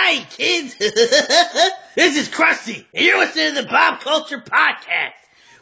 [0.00, 0.76] Hi, kids.
[1.96, 5.10] this is Krusty, and you're listening to the Bob Culture Podcast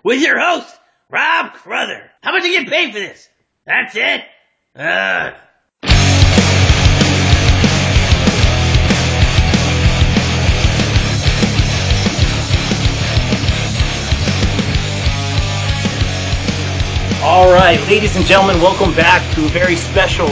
[0.05, 0.73] with your host,
[1.09, 2.11] Rob Crother.
[2.23, 3.31] How much you get paid for this?
[3.65, 4.21] That's it?
[17.25, 20.29] All right, ladies and gentlemen, welcome back to a very special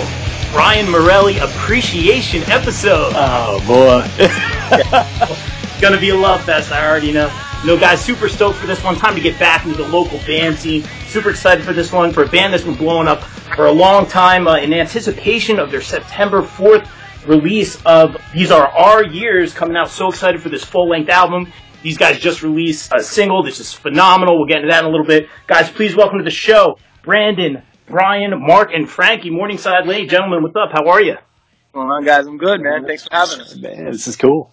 [0.54, 3.12] Brian Morelli appreciation episode.
[3.16, 4.08] Oh boy.
[4.20, 7.26] it's Gonna be a love fest, I already know.
[7.66, 8.94] Know, guys, super stoked for this one.
[8.94, 10.84] Time to get back into the local band scene.
[11.08, 14.06] Super excited for this one for a band that's been blowing up for a long
[14.06, 16.86] time uh, in anticipation of their September 4th
[17.26, 19.90] release of These Are Our Years coming out.
[19.90, 21.52] So excited for this full length album.
[21.82, 23.42] These guys just released a single.
[23.42, 24.38] This is phenomenal.
[24.38, 25.28] We'll get into that in a little bit.
[25.48, 29.30] Guys, please welcome to the show Brandon, Brian, Mark, and Frankie.
[29.30, 30.08] Morningside Lane.
[30.08, 30.70] Gentlemen, what's up?
[30.72, 31.14] How are you?
[31.14, 32.26] What's going on, guys?
[32.26, 32.86] I'm good, man.
[32.86, 33.56] Thanks for having us.
[33.56, 34.50] Man, this is cool.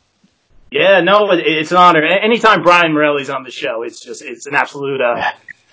[0.72, 2.04] Yeah, no, it, it's an honor.
[2.04, 5.32] Anytime Brian Morelli's on the show, it's just, it's an absolute, uh,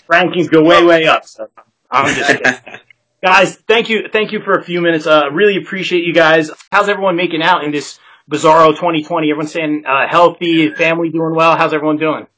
[0.08, 1.24] rankings go way, way up.
[1.24, 1.48] So
[1.90, 2.80] I'm just kidding.
[3.22, 5.06] Guys, thank you, thank you for a few minutes.
[5.06, 6.52] Uh, really appreciate you guys.
[6.70, 7.98] How's everyone making out in this
[8.30, 9.28] bizarro 2020?
[9.28, 11.56] Everyone staying, uh, healthy, family doing well?
[11.56, 12.28] How's everyone doing?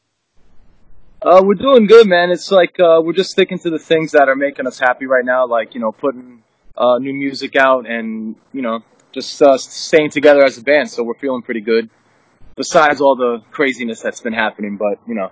[1.23, 2.31] Uh, we're doing good, man.
[2.31, 5.25] It's like uh, we're just sticking to the things that are making us happy right
[5.25, 6.43] now, like you know, putting
[6.77, 8.81] uh, new music out and you know,
[9.13, 10.91] just uh, staying together as a band.
[10.91, 11.91] So we're feeling pretty good.
[12.57, 15.31] Besides all the craziness that's been happening, but you know,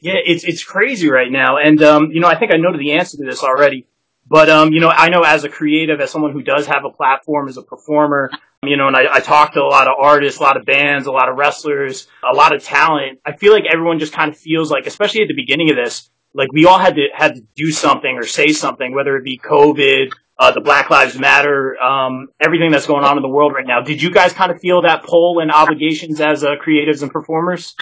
[0.00, 2.92] Yeah, it's it's crazy right now, and um, you know, I think I know the
[2.92, 3.86] answer to this already.
[4.28, 6.90] But um, you know, I know as a creative, as someone who does have a
[6.90, 8.30] platform, as a performer,
[8.62, 11.06] you know, and I, I talk to a lot of artists, a lot of bands,
[11.06, 13.20] a lot of wrestlers, a lot of talent.
[13.24, 16.10] I feel like everyone just kind of feels like, especially at the beginning of this,
[16.34, 19.38] like we all had to had to do something or say something, whether it be
[19.38, 23.66] COVID, uh, the Black Lives Matter, um, everything that's going on in the world right
[23.66, 23.80] now.
[23.80, 27.76] Did you guys kind of feel that pull and obligations as uh, creatives and performers?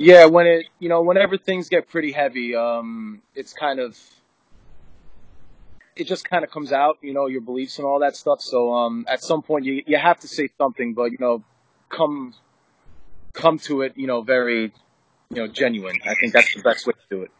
[0.00, 3.98] yeah, when it you know, whenever things get pretty heavy, um, it's kind of
[6.00, 8.40] it just kind of comes out, you know, your beliefs and all that stuff.
[8.40, 11.44] So um, at some point, you you have to say something, but you know,
[11.90, 12.34] come
[13.34, 14.72] come to it, you know, very
[15.28, 15.96] you know genuine.
[16.04, 17.30] I think that's the best way to do it.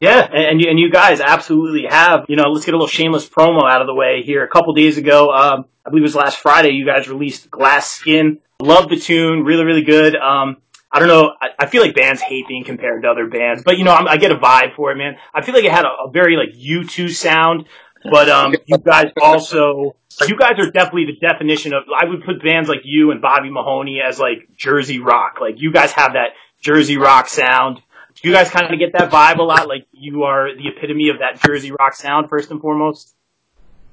[0.00, 2.26] Yeah, and you, and you guys absolutely have.
[2.28, 4.42] You know, let's get a little shameless promo out of the way here.
[4.42, 7.88] A couple days ago, um, I believe it was last Friday, you guys released Glass
[7.88, 8.38] Skin.
[8.60, 10.16] Love the tune, really, really good.
[10.16, 10.56] Um,
[10.92, 11.32] I don't know.
[11.40, 14.06] I, I feel like bands hate being compared to other bands, but you know, I'm,
[14.06, 15.16] I get a vibe for it, man.
[15.32, 17.66] I feel like it had a, a very like U2 sound,
[18.10, 21.84] but um, you guys also, you guys are definitely the definition of.
[21.96, 25.38] I would put bands like you and Bobby Mahoney as like Jersey rock.
[25.40, 26.30] Like you guys have that
[26.60, 27.80] Jersey rock sound.
[28.20, 29.68] Do you guys kind of get that vibe a lot?
[29.68, 33.14] Like you are the epitome of that Jersey rock sound, first and foremost.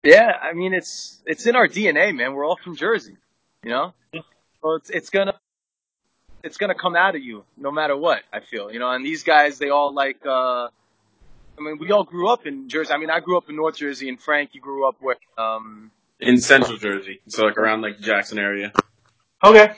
[0.04, 2.34] Yeah, I mean, it's it's in our DNA, man.
[2.34, 3.16] We're all from Jersey,
[3.64, 3.94] you know.
[4.14, 5.40] So it's it's gonna
[6.44, 8.24] it's gonna come out of you no matter what.
[8.32, 8.92] I feel, you know.
[8.92, 10.26] And these guys, they all like.
[10.26, 10.70] uh
[11.58, 12.94] I mean, we all grew up in Jersey.
[12.94, 15.18] I mean, I grew up in North Jersey, and Frank, you grew up where?
[15.38, 15.92] Um,
[16.22, 18.72] in central Jersey, so like around like Jackson area.
[19.44, 19.74] Okay.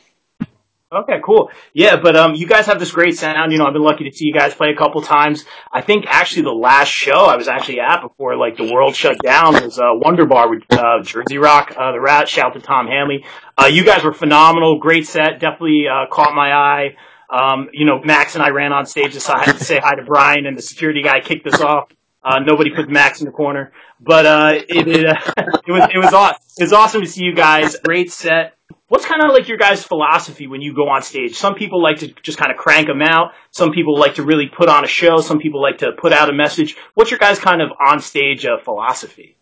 [0.94, 1.50] Okay, cool.
[1.74, 3.54] Yeah, but um, you guys have this great sound.
[3.54, 5.46] You know, I've been lucky to see you guys play a couple times.
[5.72, 9.18] I think actually the last show I was actually at before like the world shut
[9.24, 12.28] down was uh, Wonder Bar with uh, Jersey Rock, uh, the Rat.
[12.28, 13.24] Shout to Tom Hanley.
[13.58, 14.80] Uh, you guys were phenomenal.
[14.80, 15.40] Great set.
[15.40, 16.98] Definitely uh, caught my eye.
[17.30, 20.04] Um, you know, Max and I ran on stage to say, to say hi to
[20.04, 21.90] Brian, and the security guy kicked us off.
[22.22, 23.72] Uh, nobody put Max in the corner,
[24.02, 25.16] but uh, it it, uh,
[25.66, 26.42] it was it was awesome.
[26.60, 27.78] It was awesome to see you guys.
[27.78, 28.58] Great set.
[28.92, 31.38] What's kind of like your guys' philosophy when you go on stage?
[31.38, 33.32] Some people like to just kind of crank them out.
[33.52, 35.22] Some people like to really put on a show.
[35.22, 36.76] Some people like to put out a message.
[36.94, 39.38] What's your guys' kind of on stage uh, philosophy?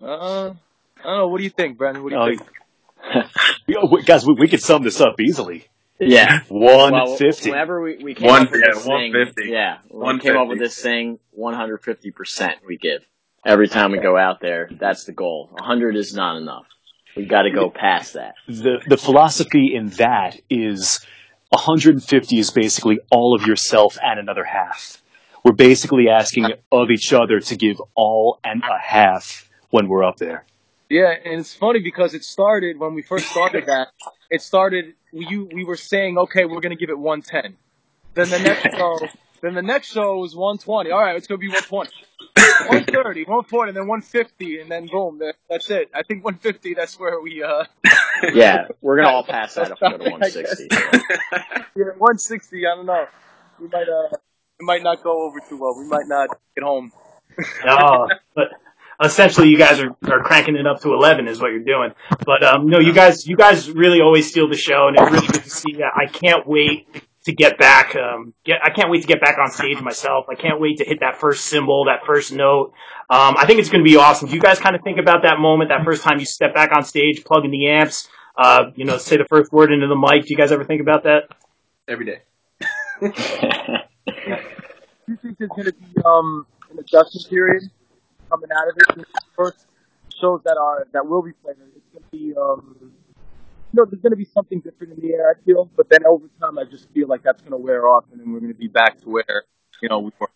[0.00, 1.26] uh, I don't know.
[1.26, 2.04] What do you think, Brandon?
[2.04, 3.26] What do you Oh, think?
[3.66, 5.66] Yo, we- guys, we, we could sum this up easily.
[5.98, 6.42] Yeah.
[6.48, 10.20] One Well, whenever we, we came One- up with yeah, this thing, yeah, when we
[10.22, 13.02] came up with this thing, 150% we give
[13.44, 14.70] every time we go out there.
[14.78, 15.48] That's the goal.
[15.54, 16.66] 100 is not enough.
[17.16, 18.34] We got to go past that.
[18.46, 21.04] the the philosophy in that is
[21.50, 25.02] 150 is basically all of yourself and another half.
[25.44, 30.18] We're basically asking of each other to give all and a half when we're up
[30.18, 30.44] there.
[30.88, 33.88] Yeah, and it's funny because it started when we first started that.
[34.30, 37.56] It started you we were saying, okay, we're gonna give it 110.
[38.14, 38.98] Then the next show,
[39.42, 40.90] then the next show was 120.
[40.90, 41.90] All right, it's gonna be 120.
[42.36, 45.90] 130, 140, and then 150, and then boom, that, that's it.
[45.94, 46.74] I think 150.
[46.74, 47.64] That's where we uh
[48.32, 50.68] Yeah, we're going to all pass that if we go to 160.
[50.70, 52.66] yeah 160.
[52.66, 53.06] I don't know.
[53.60, 55.74] We might uh it might not go over too well.
[55.78, 56.92] We might not get home.
[57.66, 58.48] Oh, but
[59.02, 61.92] essentially you guys are, are cranking it up to 11 is what you're doing.
[62.26, 65.26] But, um, no, you guys, you guys really always steal the show and it's really
[65.28, 65.92] good to see that.
[65.96, 69.50] I can't wait to get back, um, get, I can't wait to get back on
[69.50, 70.26] stage myself.
[70.30, 72.72] I can't wait to hit that first cymbal, that first note.
[73.10, 74.28] Um, I think it's going to be awesome.
[74.28, 76.70] Do you guys kind of think about that moment, that first time you step back
[76.74, 78.08] on stage, plug in the amps,
[78.38, 80.24] uh, you know, say the first word into the mic?
[80.24, 81.24] Do you guys ever think about that?
[81.86, 82.22] Every day.
[83.00, 83.06] Do
[85.08, 87.64] you think there's going to be um, an adjustment period
[88.30, 89.06] coming out of it?
[89.14, 89.66] The first
[90.20, 92.90] shows that are that will be played, it's going to be um, you
[93.74, 95.30] know, there's going to be something different in the air.
[95.30, 98.04] I feel, but then over time, I just feel like that's going to wear off,
[98.12, 99.44] and then we're going to be back to where
[99.82, 100.30] you know we were,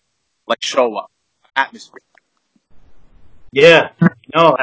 [0.47, 1.11] like show up
[1.57, 2.01] atmosphere.
[3.53, 3.91] Yeah,
[4.35, 4.57] no,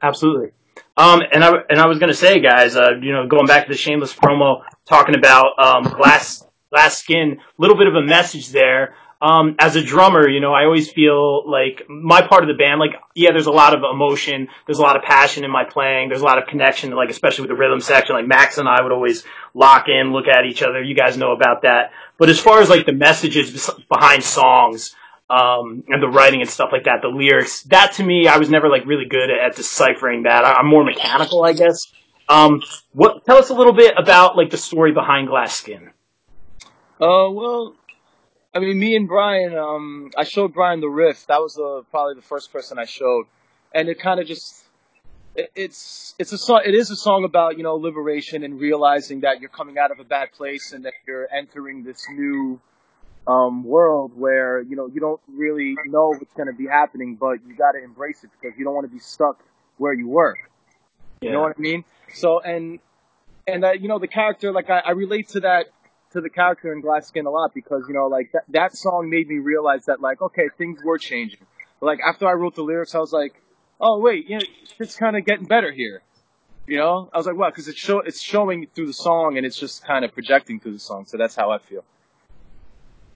[0.00, 0.50] absolutely.
[0.96, 3.72] Um, and I and I was gonna say, guys, uh, you know, going back to
[3.72, 8.50] the shameless promo, talking about um, glass glass skin, a little bit of a message
[8.50, 8.94] there.
[9.22, 12.80] Um, as a drummer, you know, I always feel like my part of the band,
[12.80, 16.08] like, yeah, there's a lot of emotion, there's a lot of passion in my playing,
[16.08, 18.82] there's a lot of connection, like, especially with the rhythm section, like Max and I
[18.82, 19.22] would always
[19.54, 21.92] lock in, look at each other, you guys know about that.
[22.18, 24.96] But as far as like the messages behind songs,
[25.30, 27.62] um, and the writing and stuff like that, the lyrics.
[27.64, 30.44] That to me, I was never like really good at, at deciphering that.
[30.44, 31.90] I, I'm more mechanical, I guess.
[32.28, 33.24] Um, what?
[33.24, 35.90] Tell us a little bit about like the story behind Glass Skin.
[37.00, 37.74] Uh, well,
[38.54, 41.26] I mean, me and Brian, um, I showed Brian the riff.
[41.26, 43.24] That was uh, probably the first person I showed,
[43.74, 44.64] and it kind of just,
[45.34, 46.60] it, it's it's a song.
[46.66, 50.00] It is a song about you know liberation and realizing that you're coming out of
[50.00, 52.60] a bad place and that you're entering this new
[53.26, 57.38] um, world where you know you don't really know what's going to be happening, but
[57.46, 59.42] you got to embrace it because you don't want to be stuck
[59.78, 60.36] where you were.
[61.22, 61.84] You know what I mean?
[62.12, 62.80] So and
[63.46, 65.66] and that you know the character like I, I relate to that
[66.12, 69.08] to the character in Glass Skin a lot because you know like that that song
[69.10, 71.40] made me realize that like okay things were changing.
[71.80, 73.34] But, like after I wrote the lyrics, I was like,
[73.80, 74.44] oh wait, you know,
[74.78, 76.02] it's kind of getting better here.
[76.66, 79.44] You know, I was like, wow, because it's show it's showing through the song and
[79.44, 81.06] it's just kind of projecting through the song.
[81.06, 81.84] So that's how I feel.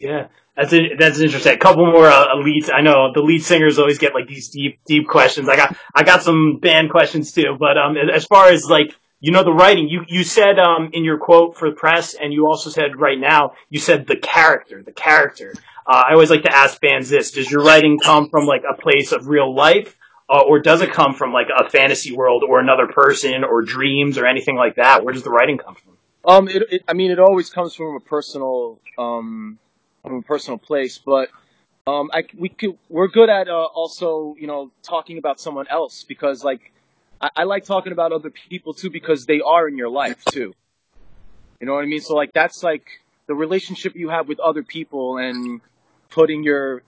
[0.00, 0.74] Yeah, that's.
[0.98, 1.54] That's interesting.
[1.54, 2.70] A couple more uh, leads.
[2.70, 5.48] I know the lead singers always get like these deep, deep questions.
[5.48, 7.56] I got, I got some band questions too.
[7.58, 11.04] But um, as far as like you know the writing, you you said um in
[11.04, 14.82] your quote for the press, and you also said right now you said the character,
[14.82, 15.52] the character.
[15.86, 18.80] Uh, I always like to ask bands this: Does your writing come from like a
[18.80, 19.96] place of real life,
[20.28, 24.18] uh, or does it come from like a fantasy world, or another person, or dreams,
[24.18, 25.04] or anything like that?
[25.04, 25.96] Where does the writing come from?
[26.24, 29.58] Um, it, it I mean it always comes from a personal um
[30.02, 31.30] from a personal place, but
[31.86, 36.04] um I we could we're good at uh, also you know talking about someone else
[36.04, 36.72] because like
[37.20, 40.54] I, I like talking about other people too because they are in your life too.
[41.60, 42.00] You know what I mean?
[42.00, 42.86] So like that's like
[43.26, 45.60] the relationship you have with other people and
[46.10, 46.82] putting your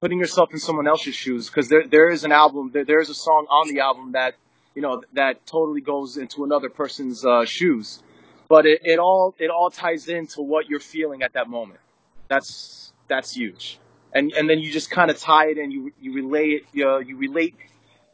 [0.00, 3.08] putting yourself in someone else's shoes because there there is an album there there is
[3.08, 4.34] a song on the album that
[4.74, 8.02] you know that totally goes into another person's uh, shoes,
[8.48, 11.80] but it, it all it all ties into what you're feeling at that moment.
[12.28, 13.78] That's that's huge,
[14.12, 16.84] and and then you just kind of tie it and you you relate it you,
[16.84, 17.54] know, you relate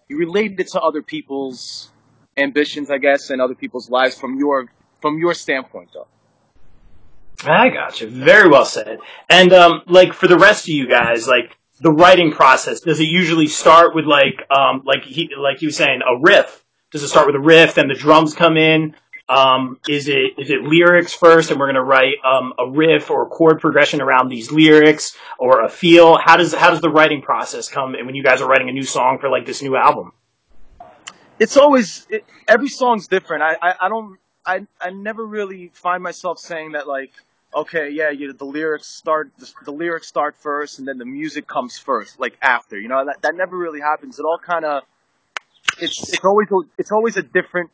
[0.08, 1.90] you related it to other people's
[2.36, 4.66] ambitions, I guess, and other people's lives from your
[5.00, 6.08] from your standpoint though.
[7.44, 8.08] I got you.
[8.08, 8.98] Very well said.
[9.28, 13.04] And um, like for the rest of you guys, like the writing process, does it
[13.04, 16.64] usually start with like um, like he like you saying a riff?
[16.90, 18.96] Does it start with a riff, then the drums come in?
[19.28, 23.24] Um, is it is it lyrics first, and we're gonna write um, a riff or
[23.24, 26.16] a chord progression around these lyrics, or a feel?
[26.16, 28.84] How does how does the writing process come when you guys are writing a new
[28.84, 30.12] song for like this new album?
[31.38, 33.42] it's always it, every song's different.
[33.42, 37.12] I, I I don't I I never really find myself saying that like
[37.54, 41.46] okay yeah you the lyrics start the, the lyrics start first and then the music
[41.46, 44.18] comes first like after you know that that never really happens.
[44.18, 44.82] It all kind of
[45.80, 47.70] it's it's always it's always a different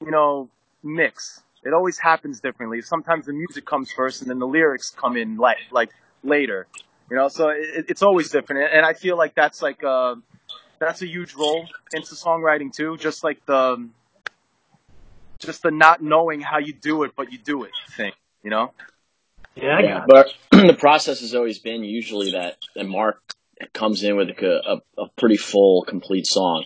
[0.00, 0.48] you know
[0.86, 1.42] mix.
[1.64, 2.80] It always happens differently.
[2.82, 5.90] Sometimes the music comes first and then the lyrics come in like like
[6.22, 6.66] later.
[7.10, 10.16] You know, so it, it's always different, and I feel like that's like uh,
[10.78, 12.96] that's a huge role into songwriting too.
[12.96, 13.88] Just like the
[15.38, 18.12] just the not knowing how you do it, but you do it thing.
[18.42, 18.72] You know?
[19.54, 23.20] Yeah, I Yeah, but the process has always been usually that, that Mark
[23.72, 26.64] comes in with a, a, a pretty full, complete song,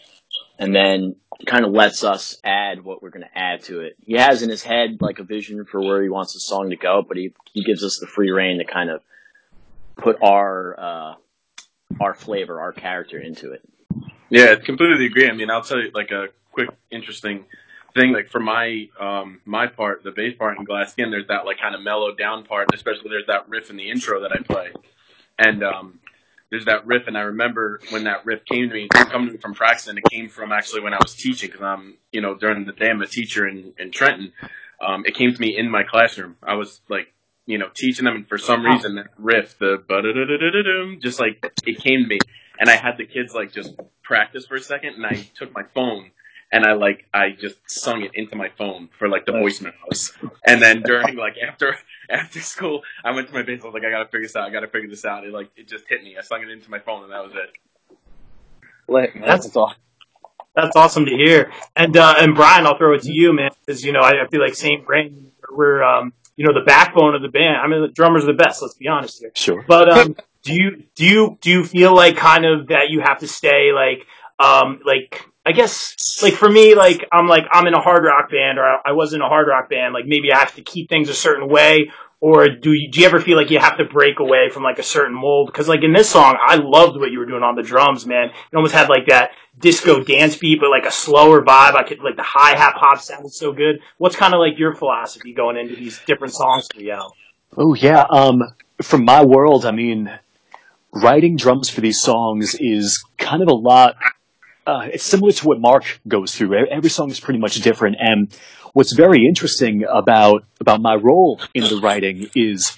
[0.58, 3.96] and then kind of lets us add what we're going to add to it.
[4.04, 6.76] He has in his head like a vision for where he wants the song to
[6.76, 9.02] go, but he he gives us the free rein to kind of
[9.96, 11.14] put our uh,
[12.00, 13.62] our flavor, our character into it.
[14.28, 15.28] Yeah, I completely agree.
[15.28, 17.44] I mean, I'll tell you like a quick interesting
[17.94, 18.12] thing.
[18.12, 21.58] Like for my um my part, the bass part in Glass Skin, there's that like
[21.58, 24.72] kind of mellow down part, especially there's that riff in the intro that I play.
[25.38, 26.00] And um
[26.50, 29.38] there's that riff, and I remember when that riff came to me, coming to me
[29.38, 32.34] from practice, and it came from actually when I was teaching, because I'm, you know,
[32.34, 34.32] during the day I'm a teacher in, in Trenton.
[34.84, 36.36] Um, it came to me in my classroom.
[36.42, 37.12] I was like,
[37.46, 40.02] you know, teaching them, and for some reason that riff, the ba
[41.00, 42.18] just like it came to me,
[42.58, 45.62] and I had the kids like just practice for a second, and I took my
[45.74, 46.10] phone
[46.52, 50.12] and I like I just sung it into my phone for like the voice memos.
[50.44, 51.76] And then during like after
[52.10, 53.60] after school, I went to my bass.
[53.62, 54.48] I was like, I gotta figure this out.
[54.48, 55.24] I gotta figure this out.
[55.24, 56.16] It like it just hit me.
[56.18, 57.96] I sung it into my phone, and that was it.
[58.88, 59.22] Lit, man.
[59.22, 59.78] That's- That's awesome.
[60.56, 61.52] That's awesome to hear.
[61.76, 64.26] And uh, and Brian, I'll throw it to you, man, because you know I, I
[64.28, 67.58] feel like Saint Brain, we're um, you know the backbone of the band.
[67.62, 68.60] I mean, the drummers are the best.
[68.60, 69.30] Let's be honest here.
[69.34, 69.64] Sure.
[69.66, 73.20] But um, do you do you do you feel like kind of that you have
[73.20, 74.06] to stay like
[74.40, 78.30] um like I guess like for me like I'm like I'm in a hard rock
[78.30, 80.62] band or I, I was in a hard rock band like maybe I have to
[80.62, 83.78] keep things a certain way or do you do you ever feel like you have
[83.78, 86.98] to break away from like a certain mold because like in this song I loved
[86.98, 90.36] what you were doing on the drums man it almost had like that disco dance
[90.36, 93.52] beat but like a slower vibe I could like the hi hat pop sounded so
[93.52, 97.00] good what's kind of like your philosophy going into these different songs for you
[97.56, 98.06] Oh yeah.
[98.08, 98.42] Um,
[98.80, 100.10] from my world, I mean,
[100.92, 103.96] writing drums for these songs is kind of a lot.
[104.70, 106.54] Uh, it's similar to what Mark goes through.
[106.70, 108.32] Every song is pretty much different, and
[108.72, 112.76] what's very interesting about about my role in the writing is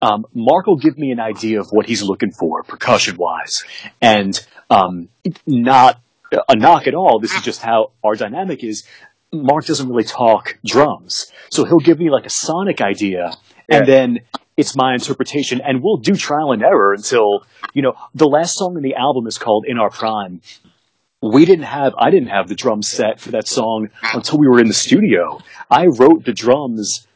[0.00, 3.62] um, Mark will give me an idea of what he's looking for percussion wise,
[4.00, 5.10] and um,
[5.46, 6.00] not
[6.48, 7.20] a knock at all.
[7.20, 8.82] This is just how our dynamic is.
[9.32, 13.30] Mark doesn't really talk drums, so he'll give me like a sonic idea,
[13.68, 14.18] and then
[14.56, 18.76] it's my interpretation, and we'll do trial and error until you know the last song
[18.76, 20.40] in the album is called "In Our Prime."
[21.22, 24.60] We didn't have I didn't have the drum set for that song until we were
[24.60, 25.40] in the studio.
[25.70, 27.06] I wrote the drums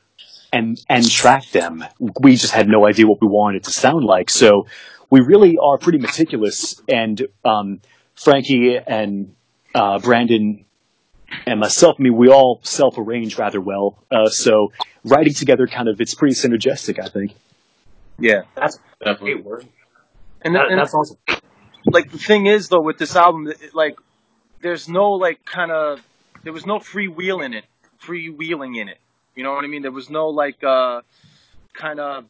[0.53, 1.85] and and tracked them.
[2.21, 4.31] We just had no idea what we wanted it to sound like.
[4.31, 4.67] So
[5.11, 6.81] we really are pretty meticulous.
[6.89, 7.81] And um,
[8.15, 9.35] Frankie and
[9.75, 10.65] uh, Brandon
[11.45, 14.03] and myself, I mean, we all self arrange rather well.
[14.11, 14.73] Uh, so
[15.05, 17.03] writing together, kind of, it's pretty synergistic.
[17.03, 17.35] I think.
[18.19, 18.43] Yeah.
[18.55, 19.35] That's Definitely.
[19.35, 19.69] great word.
[20.43, 21.19] And, That, and that's awesome.
[21.87, 23.99] Like the thing is though with this album, it, like
[24.61, 26.03] there's no like kind of
[26.43, 27.65] there was no free wheel in it,
[27.99, 28.99] free wheeling in it.
[29.35, 29.83] You know what I mean?
[29.83, 31.03] There was no like uh
[31.73, 32.25] kind of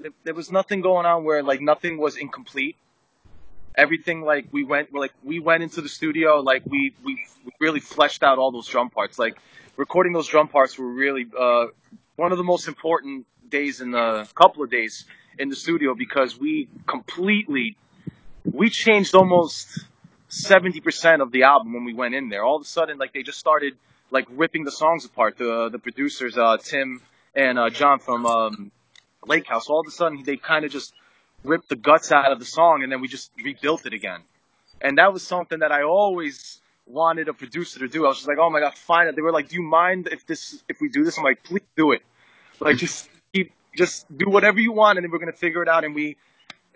[0.00, 2.76] there, there was nothing going on where like nothing was incomplete.
[3.76, 7.24] Everything like we went like we went into the studio like we we
[7.60, 9.18] really fleshed out all those drum parts.
[9.18, 9.38] Like
[9.76, 11.66] recording those drum parts were really uh
[12.16, 15.04] one of the most important days in the couple of days
[15.38, 17.76] in the studio because we completely
[18.44, 19.80] we changed almost
[20.30, 22.44] 70% of the album when we went in there.
[22.44, 23.74] All of a sudden, like they just started
[24.10, 25.38] like ripping the songs apart.
[25.38, 27.00] The the producers, uh, Tim
[27.34, 28.72] and uh, John from um,
[29.26, 29.68] Lake House.
[29.68, 30.92] All of a sudden, they kind of just
[31.44, 34.20] ripped the guts out of the song, and then we just rebuilt it again.
[34.80, 38.04] And that was something that I always wanted a producer to do.
[38.04, 39.14] I was just like, oh my god, fine.
[39.14, 41.18] They were like, do you mind if this if we do this?
[41.18, 42.02] I'm like, please do it.
[42.60, 45.84] Like just keep just do whatever you want, and then we're gonna figure it out.
[45.84, 46.16] And we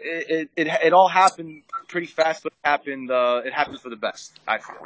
[0.05, 3.91] it it, it, it all happened pretty fast, but it happened uh, it happened for
[3.91, 4.39] the best.
[4.47, 4.77] I feel.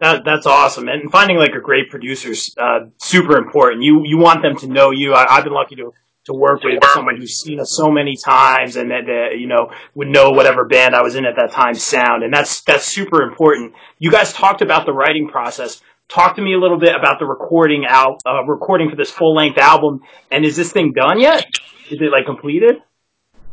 [0.00, 0.86] That, that's awesome.
[0.86, 3.82] And finding like a great producer is uh, super important.
[3.82, 5.12] You you want them to know you.
[5.12, 5.92] I, I've been lucky to
[6.28, 10.08] to work with someone who's seen us so many times and that, you know would
[10.08, 12.22] know whatever band I was in at that time sound.
[12.22, 13.74] And that's that's super important.
[13.98, 15.80] You guys talked about the writing process.
[16.08, 19.34] Talk to me a little bit about the recording out uh, recording for this full
[19.34, 20.02] length album.
[20.30, 21.44] And is this thing done yet?
[21.90, 22.76] Is it like completed?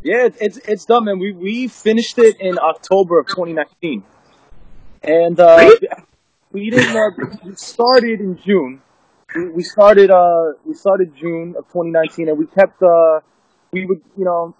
[0.06, 1.18] Yeah, it's it's done, man.
[1.18, 4.04] We we finished it in October of 2019,
[5.02, 5.88] and uh, Really?
[6.52, 6.96] we didn't.
[6.96, 8.82] Uh, we started in June.
[9.34, 13.18] We, we started uh we started June of 2019, and we kept uh
[13.72, 14.54] we would you know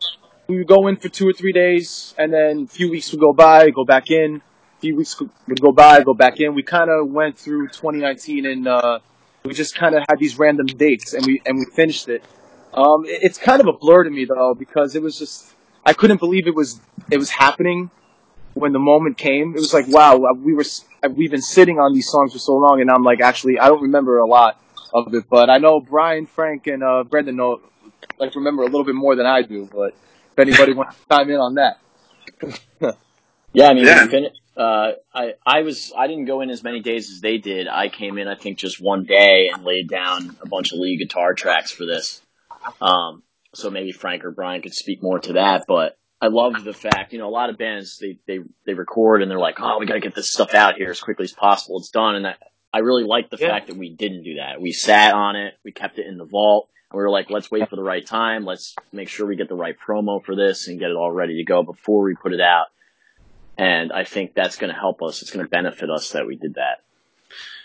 [0.49, 3.21] we would go in for two or three days, and then a few weeks would
[3.21, 4.43] go by, go back in.
[4.79, 6.57] A few weeks would go by, go back in.
[6.57, 8.99] We kind of went through 2019, and uh,
[9.45, 12.25] we just kind of had these random dates, and we and we finished it.
[12.77, 15.53] Um, it- it's kind of a blur to me though because it was just
[15.85, 16.81] I couldn't believe it was
[17.11, 17.91] it was happening
[18.55, 19.55] when the moment came.
[19.57, 20.65] It was like wow, we were
[21.11, 23.83] we've been sitting on these songs for so long, and I'm like actually I don't
[23.83, 24.61] remember a lot
[24.93, 27.61] of it, but I know Brian, Frank, and uh, Brendan know
[28.19, 29.69] like remember a little bit more than I do.
[29.73, 29.95] But
[30.33, 31.79] if anybody wants to chime in on that,
[33.53, 34.07] Yeah, I mean, Yeah.
[34.07, 37.69] fin- uh, I I was I didn't go in as many days as they did.
[37.69, 40.99] I came in, I think, just one day and laid down a bunch of lead
[40.99, 42.21] guitar tracks for this.
[42.81, 43.23] Um,
[43.55, 45.65] so maybe Frank or Brian could speak more to that.
[45.67, 49.23] But I love the fact, you know, a lot of bands they they they record
[49.23, 51.33] and they're like, oh, we got to get this stuff out here as quickly as
[51.33, 51.79] possible.
[51.79, 52.35] It's done, and I
[52.73, 53.49] I really like the Yeah.
[53.49, 54.61] fact that we didn't do that.
[54.61, 57.51] We sat on it, we kept it in the vault, And we were like, let's
[57.51, 58.45] wait for the right time.
[58.45, 61.37] Let's make sure we get the right promo for this and get it all ready
[61.39, 62.67] to go before we put it out.
[63.59, 65.23] And I think that's going to help us.
[65.23, 66.83] It's going to benefit us that we did that.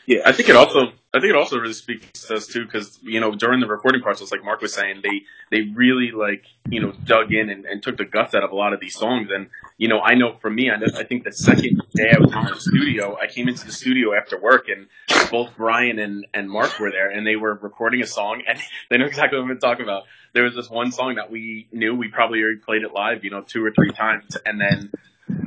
[0.08, 2.98] Yeah, I think it also, I think it also really speaks to us too, because
[3.04, 6.82] you know during the recording process, like Mark was saying, they they really like you
[6.82, 9.30] know dug in and, and took the guts out of a lot of these songs.
[9.32, 12.34] And you know, I know for me, I, I think the second day I was
[12.34, 14.88] in the studio, I came into the studio after work, and
[15.30, 18.98] both Brian and and Mark were there, and they were recording a song, and they
[18.98, 20.04] know exactly what I'm talking about.
[20.34, 23.30] There was this one song that we knew we probably already played it live, you
[23.30, 24.92] know, two or three times, and then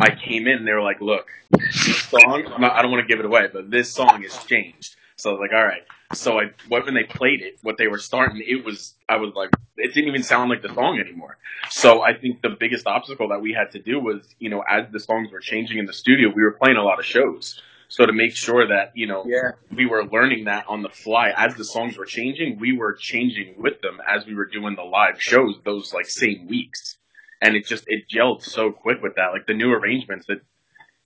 [0.00, 3.08] I came in and they were like, look, this song, not, i don't want to
[3.08, 4.96] give it away, but this song has changed.
[5.16, 5.82] So I was like, all right.
[6.12, 9.50] So I, when they played it, what they were starting, it was, I was like,
[9.76, 11.38] it didn't even sound like the song anymore.
[11.70, 14.86] So I think the biggest obstacle that we had to do was, you know, as
[14.92, 17.60] the songs were changing in the studio, we were playing a lot of shows.
[17.88, 19.52] So to make sure that, you know, Yeah.
[19.74, 23.54] we were learning that on the fly as the songs were changing, we were changing
[23.58, 26.96] with them as we were doing the live shows those like same weeks.
[27.44, 29.32] And it just, it gelled so quick with that.
[29.32, 30.40] Like the new arrangements that,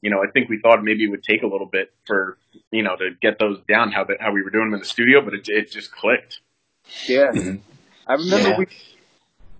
[0.02, 2.38] you know, I think we thought maybe it would take a little bit for,
[2.70, 4.86] you know, to get those down how that, how we were doing them in the
[4.86, 6.38] studio, but it, it just clicked.
[7.08, 7.32] Yeah.
[7.32, 7.58] Mhm.
[8.06, 8.58] I remember Yeah.
[8.58, 8.66] we.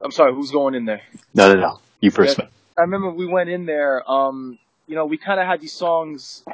[0.01, 1.03] I'm sorry, who's going in there?
[1.35, 1.81] No, no, no.
[2.01, 2.47] You first, Yeah.
[2.79, 4.09] I remember we went in there.
[4.09, 6.45] Um, you know, we kind of had these songs.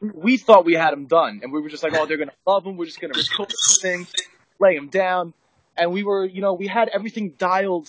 [0.00, 2.64] We thought we had them done, and we were just like, "Oh, they're gonna love
[2.64, 2.76] them.
[2.78, 4.06] We're just gonna record this thing,
[4.58, 5.34] lay them down."
[5.76, 7.88] And we were, you know, we had everything dialed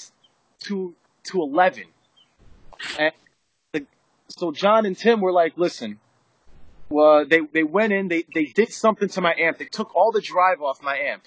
[0.66, 0.94] to
[1.30, 1.86] to eleven.
[2.98, 3.12] And
[3.74, 3.86] the,
[4.28, 6.00] so John and Tim were like, "Listen."
[6.90, 8.08] Well, they they went in.
[8.08, 9.60] They they did something to my amp.
[9.60, 11.24] They took all the drive off my amp,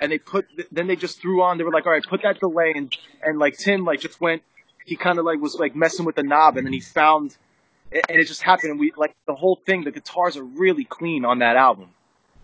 [0.00, 0.46] and they put.
[0.70, 1.58] Then they just threw on.
[1.58, 4.42] They were like, "All right, put that delay." And and like Tim like just went
[4.84, 7.36] he kind of like was like messing with the knob and then he found
[7.92, 11.24] and it just happened and we like the whole thing the guitars are really clean
[11.24, 11.90] on that album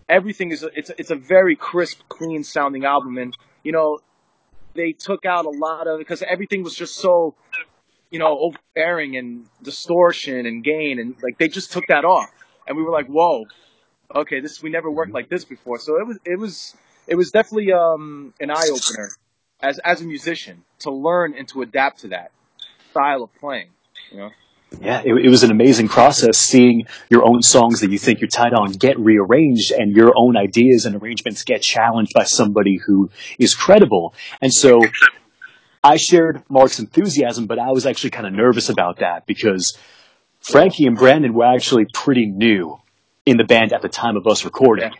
[0.07, 3.99] everything is it's it's a very crisp clean sounding album and you know
[4.73, 7.35] they took out a lot of because everything was just so
[8.11, 12.29] you know overbearing and distortion and gain and like they just took that off
[12.67, 13.45] and we were like whoa
[14.15, 16.75] okay this we never worked like this before so it was it was
[17.07, 19.09] it was definitely um an eye opener
[19.61, 22.31] as as a musician to learn and to adapt to that
[22.91, 23.69] style of playing.
[24.11, 24.29] You know.
[24.81, 28.29] Yeah, it, it was an amazing process seeing your own songs that you think you're
[28.29, 33.09] tied on get rearranged and your own ideas and arrangements get challenged by somebody who
[33.39, 34.13] is credible.
[34.41, 34.81] And so
[35.83, 39.77] I shared Mark's enthusiasm, but I was actually kind of nervous about that because
[40.39, 42.79] Frankie and Brandon were actually pretty new
[43.25, 44.91] in the band at the time of us recording.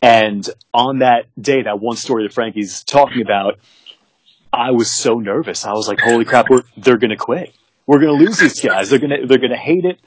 [0.00, 3.58] And on that day, that one story that Frankie's talking about,
[4.52, 5.64] I was so nervous.
[5.64, 7.54] I was like, holy crap, we're, they're going to quit.
[7.86, 8.90] We're going to lose these guys.
[8.90, 9.98] They're going to, they're going to hate it.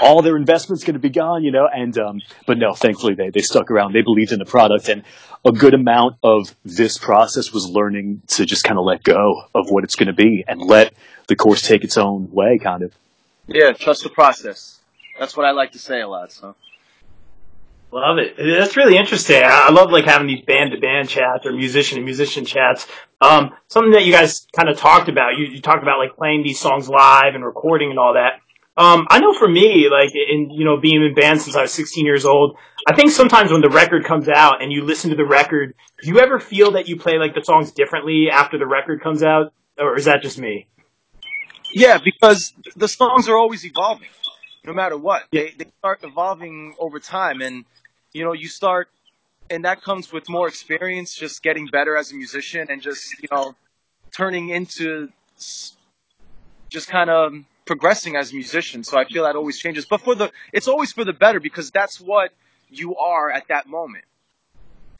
[0.00, 3.30] All their investment's going to be gone, you know, and, um, but no, thankfully they,
[3.30, 3.92] they stuck around.
[3.92, 5.04] They believed in the product and
[5.44, 9.70] a good amount of this process was learning to just kind of let go of
[9.70, 10.94] what it's going to be and let
[11.26, 12.94] the course take its own way, kind of.
[13.46, 14.80] Yeah, trust the process.
[15.18, 16.32] That's what I like to say a lot.
[16.32, 16.54] So.
[17.92, 18.36] Love it.
[18.38, 19.42] That's really interesting.
[19.44, 22.86] I love like having these band to band chats or musician to musician chats.
[23.20, 25.36] Um, something that you guys kind of talked about.
[25.36, 28.40] You, you talked about like playing these songs live and recording and all that.
[28.82, 31.72] Um, I know for me, like in you know being in band since I was
[31.72, 32.56] 16 years old,
[32.88, 36.08] I think sometimes when the record comes out and you listen to the record, do
[36.08, 39.52] you ever feel that you play like the songs differently after the record comes out,
[39.78, 40.66] or is that just me?
[41.74, 44.08] Yeah, because the songs are always evolving,
[44.64, 45.24] no matter what.
[45.30, 47.66] They they start evolving over time, and
[48.12, 48.88] you know you start,
[49.50, 53.28] and that comes with more experience, just getting better as a musician, and just you
[53.30, 53.54] know
[54.12, 55.08] turning into
[56.68, 58.84] just kind of progressing as a musician.
[58.84, 61.70] So I feel that always changes, but for the it's always for the better because
[61.70, 62.30] that's what
[62.70, 64.04] you are at that moment.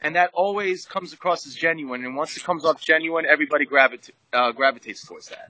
[0.01, 4.11] And that always comes across as genuine, and once it comes off genuine, everybody gravita-
[4.33, 5.49] uh, gravitates towards that.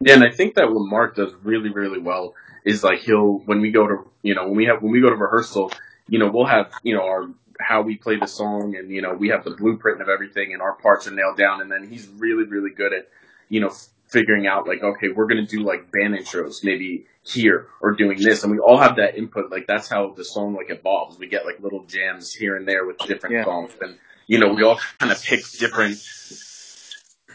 [0.00, 3.60] Yeah, and I think that what Mark does really, really well is like he'll when
[3.60, 5.72] we go to you know when we have when we go to rehearsal,
[6.08, 7.28] you know we'll have you know our
[7.60, 10.60] how we play the song and you know we have the blueprint of everything and
[10.60, 11.60] our parts are nailed down.
[11.60, 13.08] And then he's really really good at
[13.48, 13.72] you know
[14.08, 18.42] figuring out like okay we're gonna do like band intros maybe here or doing this.
[18.42, 19.50] And we all have that input.
[19.50, 21.18] Like that's how the song like evolves.
[21.18, 23.44] We get like little jams here and there with different Yeah.
[23.44, 23.72] songs.
[23.80, 25.98] And you know we all kind of pick different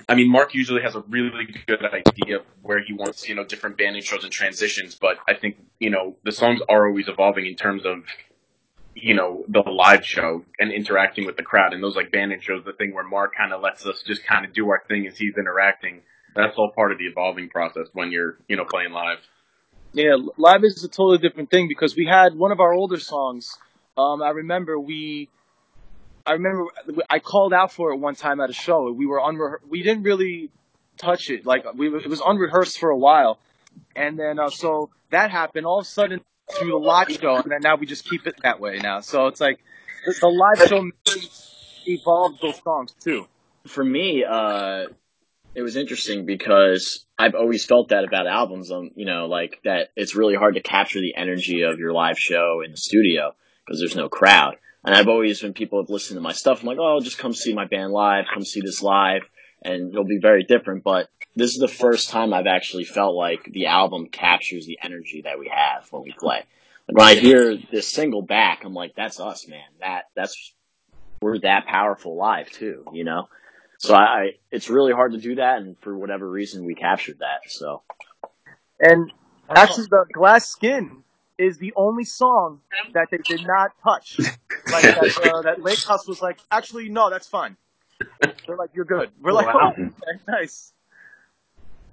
[0.08, 3.44] I mean, Mark usually has a really good idea of where he wants, you know,
[3.44, 7.46] different band intros and transitions, but I think, you know, the songs are always evolving
[7.46, 8.04] in terms of,
[9.02, 11.74] you know, the live show and interacting with the crowd.
[11.74, 14.46] And those like band shows, the thing where Mark kind of lets us just kind
[14.46, 16.02] of do our thing as he's interacting.
[16.36, 19.18] That's all part of the evolving process when you're, you know, playing live.
[19.94, 23.58] Yeah, live is a totally different thing because we had one of our older songs.
[23.98, 25.30] Um, I remember we
[26.26, 26.66] I remember
[27.10, 28.92] I called out for it one time at a show.
[28.92, 30.52] We were unrehe- we didn't really
[30.98, 33.40] touch it like we it was unrehearsed for a while,
[33.96, 35.66] and then uh, so that happened.
[35.66, 38.36] All of a sudden through the live show, and then now we just keep it
[38.44, 39.02] that way now.
[39.02, 39.60] So it's like
[40.06, 40.90] the, the live show
[41.86, 43.28] evolved those songs too.
[43.68, 44.86] For me, uh,
[45.56, 48.72] it was interesting because I've always felt that about albums.
[48.72, 52.18] Um, you know, like that it's really hard to capture the energy of your live
[52.18, 53.34] show in the studio
[53.66, 54.56] because there's no crowd.
[54.84, 57.34] And I've always, when people have listened to my stuff, I'm like, oh, just come
[57.34, 59.24] see my band live, come see this live,
[59.62, 60.84] and it'll be very different.
[60.84, 61.10] But
[61.40, 65.40] this is the first time I've actually felt like the album captures the energy that
[65.40, 66.44] we have when we play.
[66.88, 69.64] Like when I hear this single back, I'm like, that's us, man.
[69.80, 70.54] That that's
[71.22, 73.28] we're that powerful live too, you know.
[73.78, 77.50] So I, it's really hard to do that, and for whatever reason, we captured that.
[77.50, 77.82] So,
[78.80, 79.12] and
[79.50, 81.04] actually, the Glass Skin
[81.38, 82.60] is the only song
[82.94, 84.20] that they did not touch.
[84.72, 87.58] Like that, uh, that Lake House was like, actually, no, that's fine.
[88.20, 89.10] They're like, you're good.
[89.20, 89.74] We're like, Wow.
[89.78, 90.74] oh, okay, nice.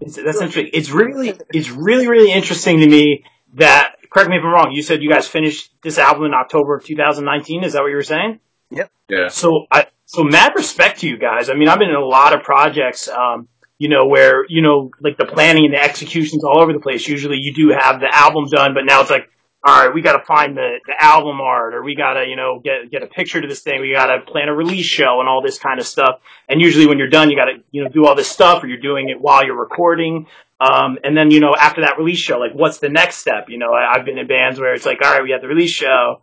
[0.00, 0.70] It's, that's interesting.
[0.72, 3.92] It's really, it's really, really interesting to me that.
[4.09, 4.72] Correct me if I'm wrong.
[4.72, 7.64] You said you guys finished this album in October of 2019.
[7.64, 8.40] Is that what you were saying?
[8.70, 9.28] Yeah.
[9.28, 11.50] So I, so mad respect to you guys.
[11.50, 14.90] I mean, I've been in a lot of projects, um, you know, where, you know,
[15.00, 17.06] like the planning and the execution's all over the place.
[17.06, 19.28] Usually you do have the album done, but now it's like,
[19.66, 22.37] all right, we got to find the, the album art or we got to, you
[22.37, 23.81] know, get, get a picture to this thing.
[23.81, 26.20] We got to plan a release show and all this kind of stuff.
[26.48, 28.68] And usually when you're done, you got to, you know, do all this stuff or
[28.68, 30.26] you're doing it while you're recording.
[30.61, 33.46] Um, and then, you know, after that release show, like what's the next step?
[33.48, 35.48] You know, I, I've been in bands where it's like, all right, we have the
[35.48, 36.22] release show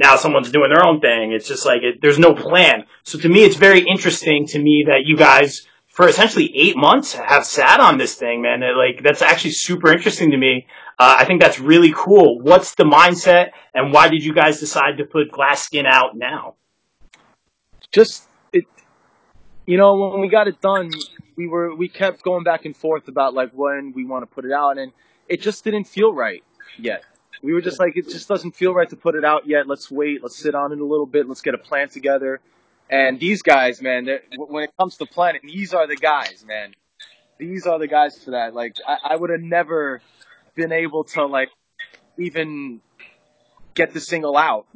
[0.00, 1.32] now someone's doing their own thing.
[1.32, 2.86] It's just like it, there's no plan.
[3.04, 7.12] So to me, it's very interesting to me that you guys, for essentially eight months,
[7.12, 8.62] have sat on this thing, man.
[8.62, 10.66] It, like that's actually super interesting to me.
[11.00, 12.38] Uh, I think that's really cool.
[12.40, 16.56] What's the mindset, and why did you guys decide to put Glass Skin out now?
[17.90, 18.64] Just it,
[19.64, 20.90] you know, when we got it done,
[21.36, 24.44] we were we kept going back and forth about like when we want to put
[24.44, 24.92] it out, and
[25.26, 26.44] it just didn't feel right
[26.78, 27.02] yet.
[27.42, 29.66] We were just like, it just doesn't feel right to put it out yet.
[29.66, 30.22] Let's wait.
[30.22, 31.26] Let's sit on it a little bit.
[31.26, 32.40] Let's get a plan together.
[32.90, 36.74] And these guys, man, when it comes to planning, these are the guys, man.
[37.38, 38.52] These are the guys for that.
[38.52, 40.02] Like, I, I would have never
[40.60, 41.50] been able to like
[42.18, 42.80] even
[43.74, 44.66] get the single out,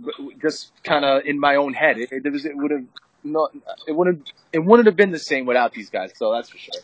[0.40, 1.99] just kind of in my own head.
[1.99, 2.85] It, it, it would have
[3.23, 3.51] not,
[3.87, 6.12] it wouldn't, it wouldn't have been the same without these guys.
[6.16, 6.75] So that's for sure.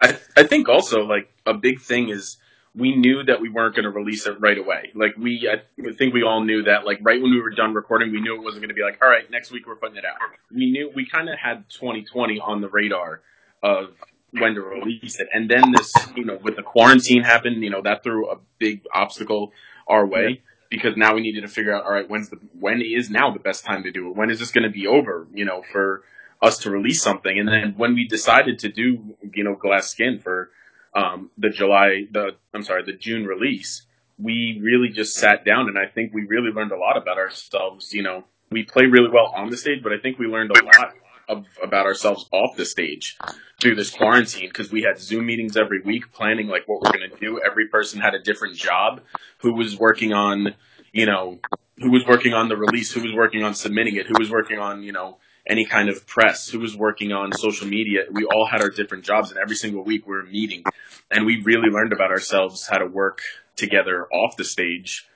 [0.00, 2.36] I I think also like a big thing is
[2.74, 4.90] we knew that we weren't going to release it right away.
[4.94, 6.86] Like we, I think we all knew that.
[6.86, 8.98] Like right when we were done recording, we knew it wasn't going to be like,
[9.02, 10.16] all right, next week we're putting it out.
[10.50, 13.20] We knew we kind of had 2020 on the radar
[13.62, 13.90] of
[14.32, 17.82] when to release it, and then this, you know, with the quarantine happened, you know,
[17.82, 19.52] that threw a big obstacle
[19.86, 20.42] our way.
[20.70, 23.38] Because now we needed to figure out, all right, when's the when is now the
[23.38, 24.16] best time to do it?
[24.16, 25.26] When is this going to be over?
[25.34, 26.02] You know, for
[26.42, 27.38] us to release something.
[27.38, 30.50] And then when we decided to do, you know, Glass Skin for
[30.94, 33.82] um, the July, the I'm sorry, the June release,
[34.18, 37.92] we really just sat down and I think we really learned a lot about ourselves.
[37.92, 40.64] You know, we play really well on the stage, but I think we learned a
[40.64, 40.94] lot
[41.28, 43.16] about ourselves off the stage
[43.60, 47.10] through this quarantine because we had Zoom meetings every week planning like what we're going
[47.10, 47.40] to do.
[47.44, 49.00] Every person had a different job
[49.38, 50.54] who was working on,
[50.92, 51.38] you know,
[51.78, 54.58] who was working on the release, who was working on submitting it, who was working
[54.58, 58.02] on, you know, any kind of press, who was working on social media.
[58.10, 60.64] We all had our different jobs and every single week we were meeting
[61.10, 63.22] and we really learned about ourselves, how to work
[63.56, 65.08] together off the stage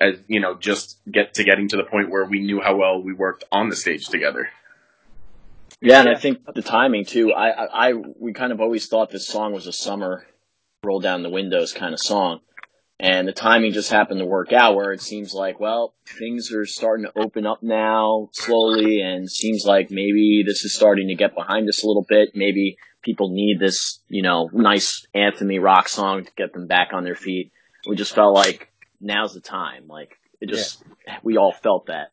[0.00, 3.02] as, you know, just get to getting to the point where we knew how well
[3.02, 4.48] we worked on the stage together.
[5.80, 7.32] Yeah, and I think the timing too.
[7.32, 10.26] I, I, I, we kind of always thought this song was a summer
[10.82, 12.40] roll down the windows kind of song.
[13.02, 16.66] And the timing just happened to work out where it seems like, well, things are
[16.66, 21.34] starting to open up now slowly and seems like maybe this is starting to get
[21.34, 22.32] behind us a little bit.
[22.34, 27.04] Maybe people need this, you know, nice anthemy rock song to get them back on
[27.04, 27.52] their feet.
[27.88, 29.88] We just felt like now's the time.
[29.88, 30.82] Like it just,
[31.22, 32.12] we all felt that.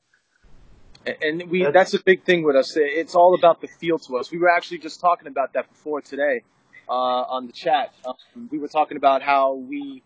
[1.21, 2.75] And we that's a big thing with us.
[2.75, 4.31] It's all about the feel to us.
[4.31, 6.41] We were actually just talking about that before today
[6.89, 7.93] uh, on the chat.
[8.05, 10.03] Um, we were talking about how we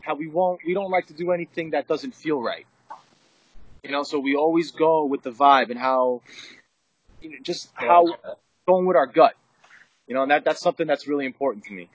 [0.00, 2.66] how we won't we don't like to do anything that doesn't feel right.
[3.82, 6.22] You know, so we always go with the vibe and how
[7.20, 8.06] you know, just how
[8.66, 9.34] going with our gut.
[10.06, 11.88] You know, and that that's something that's really important to me.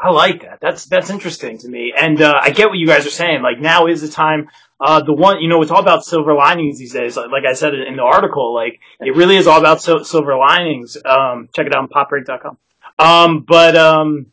[0.00, 0.58] I like that.
[0.62, 3.42] That's that's interesting to me, and uh, I get what you guys are saying.
[3.42, 4.48] Like now is the time.
[4.80, 7.14] Uh, the one, you know, it's all about silver linings these days.
[7.14, 10.38] Like, like I said in the article, like it really is all about sil- silver
[10.38, 10.96] linings.
[11.04, 12.56] Um, check it out on popbreak.com.
[12.98, 14.26] Um, but um,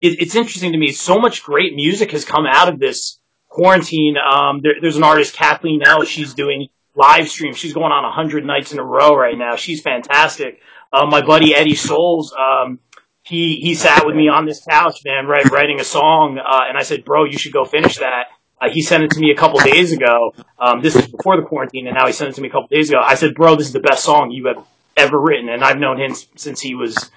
[0.00, 0.90] it, it's interesting to me.
[0.90, 4.16] So much great music has come out of this quarantine.
[4.16, 6.04] Um, there, there's an artist, Kathleen L.
[6.04, 6.66] She's doing
[6.96, 7.54] live stream.
[7.54, 9.54] She's going on 100 nights in a row right now.
[9.54, 10.58] She's fantastic.
[10.92, 12.78] Uh, my buddy Eddie Souls, um,
[13.22, 16.38] he, he sat with me on this couch, man, right, writing a song.
[16.38, 18.26] Uh, and I said, bro, you should go finish that.
[18.60, 20.34] Uh, he sent it to me a couple days ago.
[20.58, 22.68] Um, this is before the quarantine, and now he sent it to me a couple
[22.68, 23.00] days ago.
[23.02, 24.64] I said, bro, this is the best song you have
[24.96, 27.10] ever written, and I've known him since he was,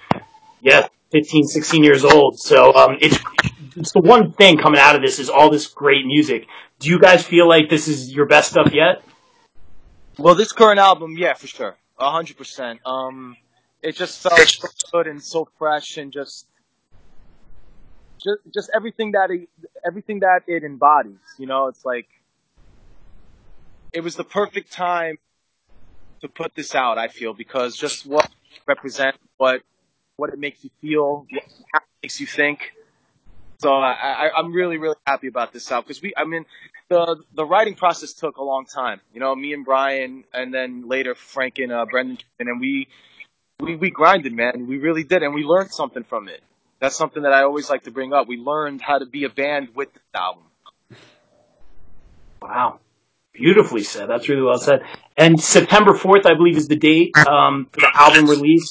[0.60, 2.38] yeah, 15, 16 years old.
[2.40, 3.18] So um, it's
[3.76, 6.46] it's the one thing coming out of this is all this great music.
[6.78, 9.02] Do you guys feel like this is your best stuff yet?
[10.18, 12.80] Well, this current album, yeah, for sure, a hundred percent.
[12.86, 13.36] Um,
[13.82, 16.46] it just felt so good and so fresh, and just,
[18.22, 19.48] just, just everything that it,
[19.84, 21.18] everything that it embodies.
[21.38, 22.08] You know, it's like
[23.92, 25.18] it was the perfect time
[26.20, 26.98] to put this out.
[26.98, 28.28] I feel because just what
[28.66, 29.62] represents, what
[30.16, 32.72] what it makes you feel, what, it makes you think.
[33.58, 36.44] So I, I, I'm really, really happy about this album because we, I mean,
[36.88, 39.00] the the writing process took a long time.
[39.14, 42.88] You know, me and Brian, and then later Frank and uh, Brendan, and we,
[43.60, 44.66] we we grinded, man.
[44.66, 46.42] We really did, and we learned something from it.
[46.80, 48.28] That's something that I always like to bring up.
[48.28, 50.44] We learned how to be a band with this album.
[52.42, 52.80] Wow.
[53.32, 54.08] Beautifully said.
[54.08, 54.80] That's really well said.
[55.16, 58.70] And September 4th, I believe, is the date um, for the album release.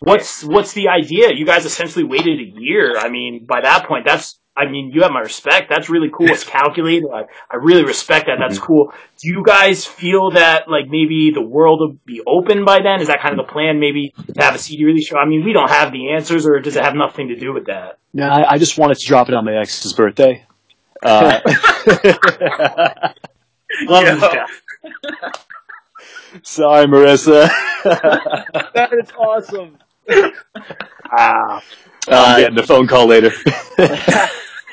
[0.00, 1.30] What's what's the idea?
[1.32, 2.94] You guys essentially waited a year.
[2.98, 5.68] I mean, by that point, that's I mean, you have my respect.
[5.68, 6.30] That's really cool.
[6.30, 7.08] It's calculated.
[7.12, 8.36] I, I really respect that.
[8.38, 8.66] That's mm-hmm.
[8.66, 8.94] cool.
[9.18, 13.00] Do you guys feel that like maybe the world will be open by then?
[13.00, 13.80] Is that kind of the plan?
[13.80, 15.16] Maybe to have a CD release show?
[15.16, 17.66] I mean, we don't have the answers, or does it have nothing to do with
[17.66, 17.98] that?
[18.12, 20.44] No, I, I just wanted to drop it on my ex's birthday.
[21.02, 21.40] Uh,
[23.86, 24.46] Love this guy.
[26.42, 27.48] sorry, Marissa.
[27.82, 29.78] That is awesome.
[31.12, 31.62] Wow.
[32.08, 33.32] I'm getting a phone call later.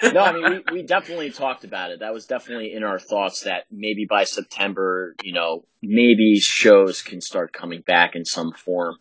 [0.04, 2.00] No, I mean, we, we definitely talked about it.
[2.00, 7.22] That was definitely in our thoughts that maybe by September, you know, maybe shows can
[7.22, 8.96] start coming back in some form.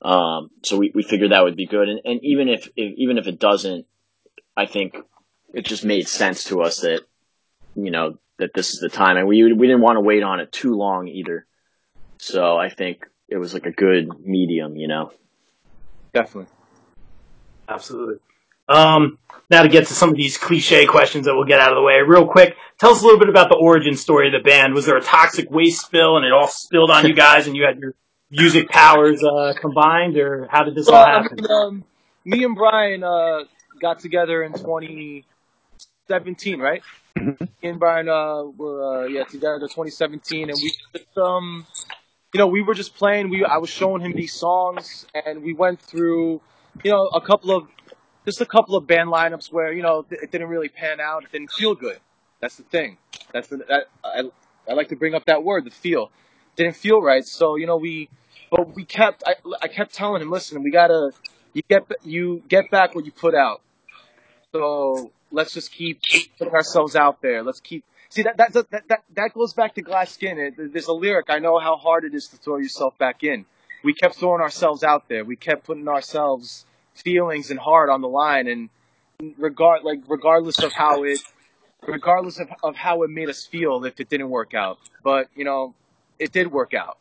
[0.00, 1.88] Um, so we, we figured that would be good.
[1.88, 3.86] And, and even if, if, even if it doesn't,
[4.56, 4.96] I think
[5.52, 7.00] it just made sense to us that,
[7.74, 10.40] you know, that this is the time and we, we didn't want to wait on
[10.40, 11.46] it too long either.
[12.18, 15.12] So I think it was like a good medium, you know?
[16.12, 16.50] Definitely.
[17.68, 18.16] Absolutely.
[18.68, 19.18] Um,
[19.50, 21.82] now to get to some of these cliche questions that we'll get out of the
[21.82, 22.54] way real quick.
[22.78, 24.74] Tell us a little bit about the origin story of the band.
[24.74, 27.64] Was there a toxic waste spill and it all spilled on you guys and you
[27.64, 27.94] had your
[28.30, 31.38] music powers, uh, combined or how did this Well, all I happen?
[31.40, 31.82] mean, um,
[32.24, 33.44] me and Brian uh,
[33.80, 36.82] got together in 2017, right?
[37.16, 41.66] Me and Brian uh, were uh, yeah together in 2017, and we just um,
[42.32, 43.28] you know, we were just playing.
[43.30, 46.40] We I was showing him these songs, and we went through,
[46.84, 47.66] you know, a couple of
[48.28, 51.24] just a couple of band lineups where you know it didn't really pan out.
[51.24, 51.98] It didn't feel good.
[52.40, 52.98] That's the thing.
[53.32, 54.24] That's the that I
[54.68, 56.10] I like to bring up that word, the feel.
[56.54, 57.24] Didn't feel right.
[57.24, 58.10] So you know we,
[58.50, 59.24] but we kept.
[59.26, 61.12] I I kept telling him, listen, we gotta.
[61.54, 63.62] You get you get back what you put out.
[64.52, 66.02] So let's just keep
[66.38, 67.42] putting ourselves out there.
[67.42, 67.82] Let's keep.
[68.10, 70.38] See that that that that, that goes back to glass skin.
[70.38, 71.26] It, there's a lyric.
[71.30, 73.46] I know how hard it is to throw yourself back in.
[73.82, 75.24] We kept throwing ourselves out there.
[75.24, 76.66] We kept putting ourselves
[77.02, 78.70] feelings and heart on the line, and
[79.36, 81.20] regard like regardless of how it,
[81.86, 84.78] regardless of, of how it made us feel, if it didn't work out.
[85.02, 85.74] But you know,
[86.18, 86.98] it did work out.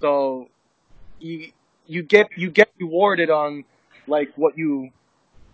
[0.00, 0.48] So
[1.18, 1.52] you
[1.86, 3.64] you get you get rewarded on
[4.06, 4.90] like what you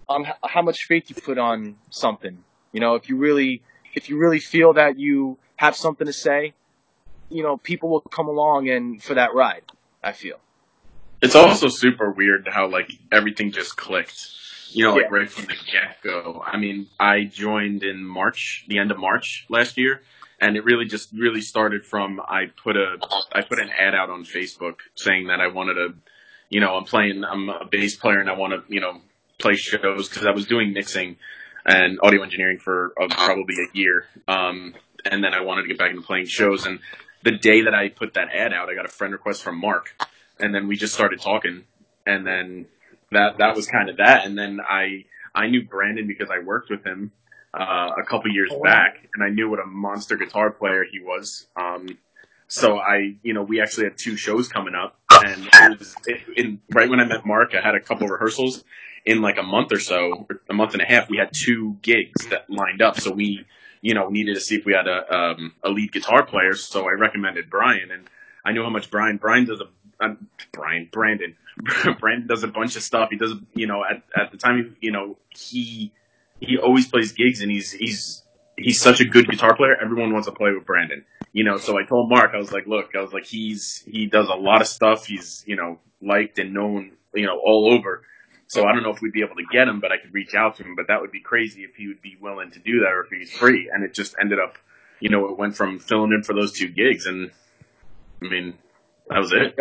[0.09, 2.43] on how much faith you put on something.
[2.73, 3.63] You know, if you really
[3.95, 6.55] if you really feel that you have something to say,
[7.29, 9.63] you know, people will come along and for that ride.
[10.03, 10.39] I feel.
[11.21, 14.31] It's also super weird how like everything just clicked.
[14.71, 15.17] You know, like Yeah.
[15.17, 16.43] right from the get go.
[16.47, 20.03] I mean, I joined in March, the end of March last year,
[20.41, 22.99] and it really just really started from I put a
[23.33, 25.95] I put an ad out on Facebook saying that I wanted to,
[26.51, 29.01] you know, I'm playing I'm a bass player and I want to you know
[29.39, 31.17] play shows because I was doing mixing
[31.65, 35.79] and audio engineering for uh, probably a year, um, and then I wanted to get
[35.79, 36.67] back into playing shows.
[36.67, 36.79] And
[37.23, 39.95] the day that I put that ad out, I got a friend request from Mark,
[40.41, 41.65] and then we just started talking,
[42.07, 42.67] and then
[43.13, 44.27] that that was kind of that.
[44.27, 47.13] And then I I knew Brandon because I worked with him
[47.55, 48.65] uh, a couple years Oh, wow.
[48.65, 51.47] back, and I knew what a monster guitar player he was.
[51.57, 51.87] Um,
[52.47, 56.21] so I, you know, we actually had two shows coming up, and it was it,
[56.37, 58.65] in right when I met Mark, I had a couple rehearsals.
[59.05, 61.79] In like a month or so, or a month and a half, we had two
[61.81, 63.01] gigs that lined up.
[63.01, 63.47] So we,
[63.81, 66.55] you know, needed to see if we had a um, a lead guitar player.
[66.55, 68.07] So I recommended Brian, and
[68.45, 69.69] I knew how much Brian Brian does a
[70.01, 70.15] uh,
[70.53, 71.37] Brian Brandon
[72.01, 73.09] Brandon does a bunch of stuff.
[73.11, 75.93] He does, you know, at at the time, you know, he
[76.41, 78.23] he always plays gigs, and he's he's
[78.59, 79.77] he's such a good guitar player.
[79.81, 81.05] Everyone wants to play with Brandon.
[81.33, 84.07] you know, so I told Mark, I was like, look, I was like, he's, he
[84.07, 85.07] does a lot of stuff.
[85.07, 88.03] He's, you know, liked and known, you know, all over.
[88.47, 90.35] So I don't know if we'd be able to get him, but I could reach
[90.35, 90.75] out to him.
[90.75, 93.11] But that would be crazy if he would be willing to do that or if
[93.11, 93.71] he's free.
[93.73, 94.57] And it just ended up,
[95.01, 97.31] you know, it went from filling in for those two gigs, and
[98.23, 98.55] I mean,
[99.11, 99.57] that was it.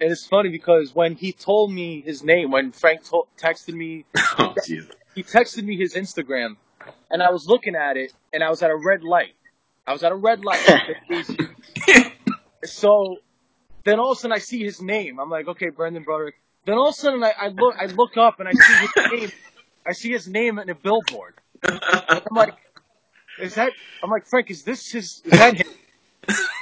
[0.00, 3.02] And it's funny because when he told me his name, when Frank
[3.38, 4.04] texted me,
[4.38, 4.54] oh,
[5.14, 6.56] he texted me his Instagram,
[7.10, 9.34] and I was looking at it, and I was at a red light.
[9.86, 10.60] I was at a red light.
[12.64, 13.16] so
[13.84, 15.18] then all of a sudden I see his name.
[15.18, 16.34] I'm like, okay, Brendan Broderick.
[16.66, 18.90] Then all of a sudden I, I look, I look up and I see his
[19.12, 19.32] name.
[19.86, 21.34] I see his name in a billboard.
[21.64, 22.54] I'm like,
[23.40, 23.72] is that?
[24.02, 25.22] I'm like, Frank, is this his?
[25.24, 25.66] Is that him?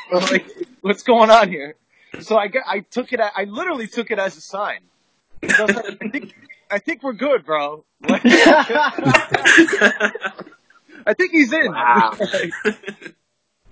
[0.12, 0.46] Like,
[0.82, 1.74] what's going on here?
[2.20, 3.20] So I, got, I took it.
[3.20, 4.80] I literally took it as a sign.
[5.56, 6.34] So I, like, I think,
[6.70, 7.84] I think we're good, bro.
[8.08, 8.22] Like,
[11.06, 11.72] I think he's in.
[11.72, 12.16] Wow.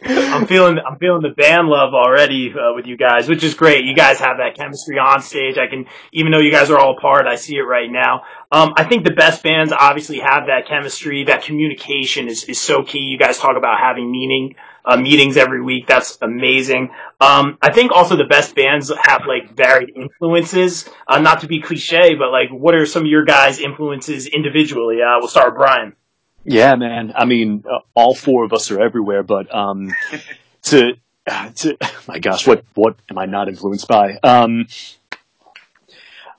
[0.07, 3.85] I'm feeling I'm feeling the band love already uh, with you guys, which is great.
[3.85, 5.57] You guys have that chemistry on stage.
[5.57, 8.23] I can, even though you guys are all apart, I see it right now.
[8.53, 11.25] Um, I think the best bands obviously have that chemistry.
[11.25, 12.99] That communication is is so key.
[12.99, 14.57] You guys talk about having meaning.
[14.87, 15.87] Uh, meetings every week.
[15.87, 16.90] That's amazing.
[17.18, 20.87] Um, I think also the best bands have like varied influences.
[21.09, 24.97] Uh, not to be cliche, but like, what are some of your guys' influences individually?
[25.01, 25.97] Uh, we'll start with Brian.
[26.44, 27.14] Yeah, man.
[27.16, 29.94] I mean, uh, all four of us are everywhere, but um,
[30.64, 30.92] to
[31.27, 34.18] to my gosh, what what am I not influenced by?
[34.23, 34.66] Um,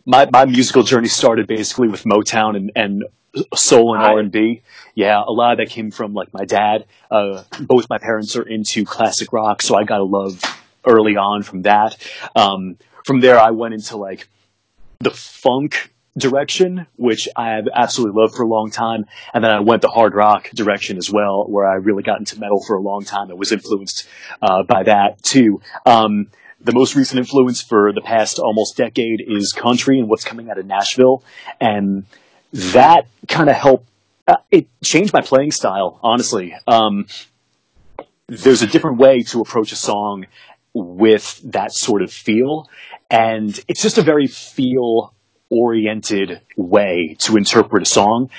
[0.05, 3.05] my my musical journey started basically with Motown and and
[3.55, 4.61] soul and R and B.
[4.93, 6.85] Yeah, a lot of that came from like my dad.
[7.11, 10.41] Uh, both my parents are into classic rock, so I got a love
[10.85, 11.97] early on from that.
[12.35, 14.27] Um, from there, I went into like
[14.99, 19.05] the funk direction, which I have absolutely loved for a long time.
[19.33, 22.39] And then I went the hard rock direction as well, where I really got into
[22.39, 23.29] metal for a long time.
[23.29, 24.07] I was influenced
[24.41, 25.61] uh, by that too.
[25.85, 26.27] Um,
[26.61, 30.57] the most recent influence for the past almost decade is country and what's coming out
[30.57, 31.23] of Nashville.
[31.59, 32.05] And
[32.53, 33.87] that kind of helped,
[34.27, 36.55] uh, it changed my playing style, honestly.
[36.67, 37.07] Um,
[38.27, 40.25] there's a different way to approach a song
[40.73, 42.69] with that sort of feel.
[43.09, 45.13] And it's just a very feel
[45.49, 48.29] oriented way to interpret a song.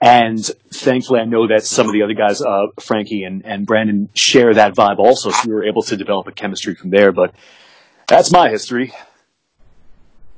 [0.00, 4.08] And thankfully, I know that some of the other guys, uh, Frankie and, and Brandon,
[4.14, 5.30] share that vibe also.
[5.30, 7.12] So we were able to develop a chemistry from there.
[7.12, 7.34] But
[8.08, 8.92] that's my history.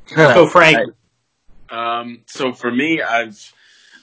[0.09, 0.95] So Frank,
[1.71, 3.53] Um, so for me, I've,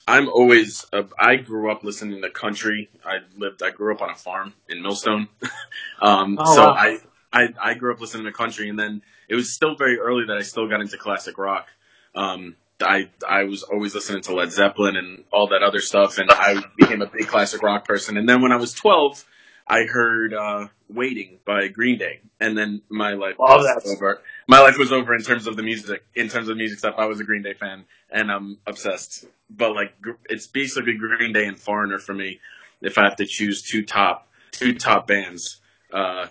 [0.07, 2.89] I'm always, uh, I grew up listening to country.
[3.05, 5.27] I lived, I grew up on a farm in Millstone.
[6.01, 6.73] um, Oh, so wow.
[6.73, 6.99] I,
[7.31, 10.37] I, I grew up listening to country and then it was still very early that
[10.37, 11.67] I still got into classic rock.
[12.15, 16.29] Um, I, I was always listening to Led Zeppelin and all that other stuff and
[16.31, 18.17] I became a big classic rock person.
[18.17, 19.25] And then when I was 12,
[19.67, 22.19] I heard, uh, Waiting by Green Day.
[22.39, 24.21] And then my life was over.
[24.53, 26.93] My life was over in terms of the music, in terms of music stuff.
[26.99, 29.25] I was a Green Day fan and I'm obsessed.
[29.49, 29.95] But like,
[30.29, 32.39] it's basically Green Day and Foreigner for me.
[32.79, 35.59] If I have to choose two top, two top bands,
[35.91, 36.27] uh,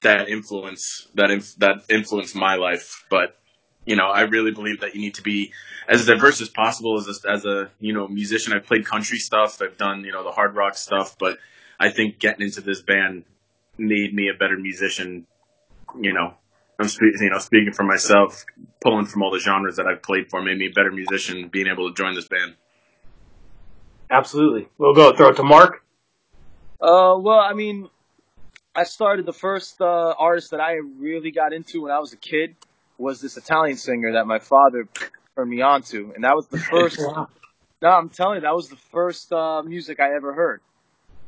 [0.00, 3.04] that influence, that, inf- that influence my life.
[3.10, 3.38] But,
[3.84, 5.52] you know, I really believe that you need to be
[5.86, 8.54] as diverse as possible as a, as a, you know, musician.
[8.54, 9.60] I've played country stuff.
[9.60, 11.36] I've done, you know, the hard rock stuff, but
[11.78, 13.24] I think getting into this band
[13.76, 15.26] made me a better musician.
[16.00, 16.32] You know,
[16.78, 18.44] I'm spe- you know speaking for myself,
[18.80, 21.48] pulling from all the genres that I've played for made me a better musician.
[21.48, 22.54] Being able to join this band.
[24.10, 24.68] absolutely.
[24.78, 25.84] We'll go throw it to Mark.
[26.80, 27.88] Uh, well, I mean,
[28.74, 32.16] I started the first uh, artist that I really got into when I was a
[32.16, 32.54] kid
[32.96, 34.88] was this Italian singer that my father
[35.34, 36.98] turned me on to, and that was the first.
[37.82, 40.60] no, I'm telling you, that was the first uh, music I ever heard.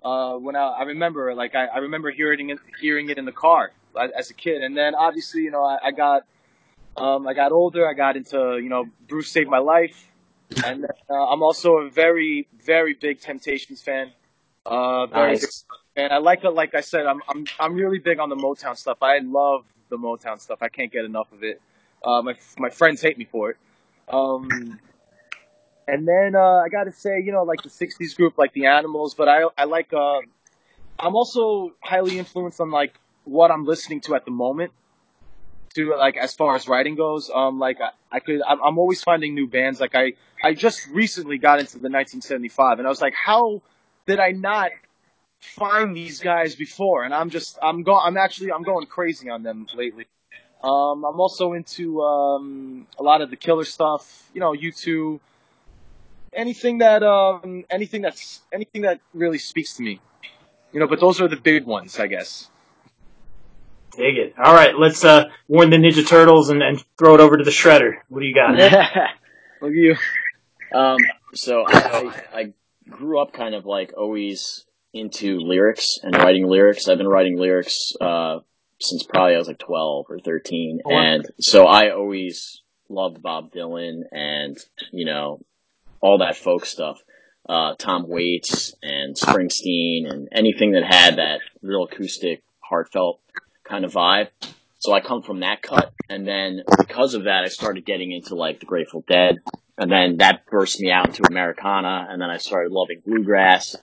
[0.03, 3.33] Uh, when I, I remember, like I, I remember hearing it, hearing it in the
[3.33, 6.23] car as a kid, and then obviously, you know, I, I got,
[6.97, 7.89] um, I got older.
[7.89, 10.07] I got into, you know, Bruce saved my life,
[10.65, 14.13] and uh, I'm also a very, very big Temptations fan.
[14.67, 15.65] Uh, very big Nice.
[15.97, 16.51] and I like it.
[16.51, 18.99] Like I said, I'm I'm I'm really big on the Motown stuff.
[19.03, 20.59] I love the Motown stuff.
[20.63, 21.61] I can't get enough of it.
[22.05, 23.57] Uh, my my friends hate me for it.
[24.09, 24.79] Um,
[25.87, 28.67] and then uh, I got to say, you know, like the '60s group, like the
[28.67, 29.15] Animals.
[29.15, 29.93] But I I like.
[29.93, 30.21] Uh,
[30.99, 32.95] I'm also highly influenced on like
[33.31, 34.73] what I'm listening to at the moment.
[35.77, 39.03] To like as far as writing goes, um, like I, I could, I'm, I'm always
[39.03, 39.81] finding new bands.
[39.81, 43.63] Like I, I just recently got into the 1975, and I was like, how
[44.07, 44.73] did I not
[45.41, 49.45] find these guys before, and I'm just I'm going I'm actually I'm going crazy on
[49.45, 50.07] them lately.
[50.63, 55.21] Um, I'm also into um, a lot of the killer stuff, you know, U2,
[56.33, 60.01] anything that um, anything that's anything that really speaks to me.
[60.73, 62.51] you know, but those are the big ones, I guess.
[64.01, 64.35] Dig it.
[64.43, 67.51] All right, let's uh, warn the Ninja Turtles and, and throw it over to the
[67.51, 67.97] Shredder.
[68.09, 68.55] What do you got?
[68.55, 68.63] Look
[69.63, 69.95] at you.
[70.75, 70.97] Um,
[71.35, 72.53] so I, I
[72.89, 76.89] grew up kind of like always into lyrics and writing lyrics.
[76.89, 78.39] I've been writing lyrics uh,
[78.81, 80.81] since probably I was like 12 or 13.
[80.83, 81.01] Oh, wow.
[81.03, 84.57] And so I always loved Bob Dylan and,
[84.93, 85.45] you know,
[86.01, 86.99] all that folk stuff.
[87.47, 93.21] Uh, Tom Waits and Springsteen and anything that had that real acoustic, heartfelt
[93.71, 94.29] kind of vibe.
[94.79, 95.93] So I come from that cut.
[96.09, 99.37] And then because of that, I started getting into like the Grateful Dead.
[99.79, 102.07] And then that burst me out into Americana.
[102.11, 103.77] And then I started loving bluegrass.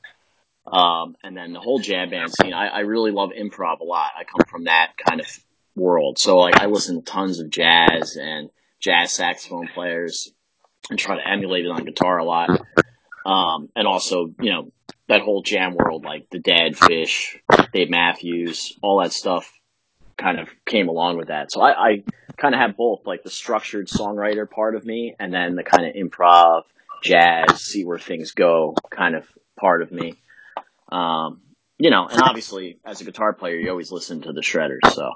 [0.71, 2.53] Um, and then the whole jam band scene.
[2.53, 4.11] I, I really love improv a lot.
[4.17, 5.27] I come from that kind of
[5.75, 6.19] world.
[6.19, 10.33] So like I listen to tons of jazz and jazz saxophone players
[10.89, 12.49] and try to emulate it on guitar a lot.
[13.25, 14.71] Um, and also, you know,
[15.09, 17.37] that whole jam world, like the Dead, Phish,
[17.71, 19.51] Dave Matthews, all that stuff
[20.17, 21.51] kind of came along with that.
[21.51, 22.03] So I, I
[22.37, 25.87] kind of have both, like the structured songwriter part of me and then the kind
[25.87, 26.63] of improv,
[27.03, 29.25] jazz, see where things go kind of
[29.59, 30.15] part of me.
[30.91, 31.41] Um,
[31.77, 34.91] you know, and obviously as a guitar player, you always listen to the shredders.
[34.93, 35.11] So,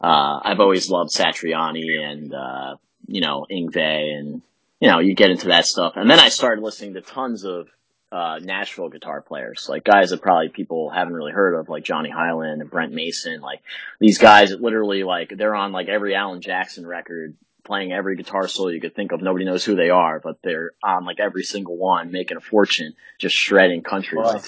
[0.00, 2.76] uh, I've always loved Satriani and, uh,
[3.06, 4.42] you know, Yngwie and,
[4.80, 5.94] you know, you get into that stuff.
[5.96, 7.68] And then I started listening to tons of,
[8.10, 12.10] uh, Nashville guitar players, like guys that probably people haven't really heard of, like Johnny
[12.10, 13.40] Hiland and Brent Mason.
[13.40, 13.60] Like
[14.00, 18.48] these guys that literally like, they're on like every Alan Jackson record, playing every guitar
[18.48, 19.20] solo you could think of.
[19.20, 22.94] Nobody knows who they are, but they're on like every single one, making a fortune,
[23.18, 24.40] just shredding country Wow.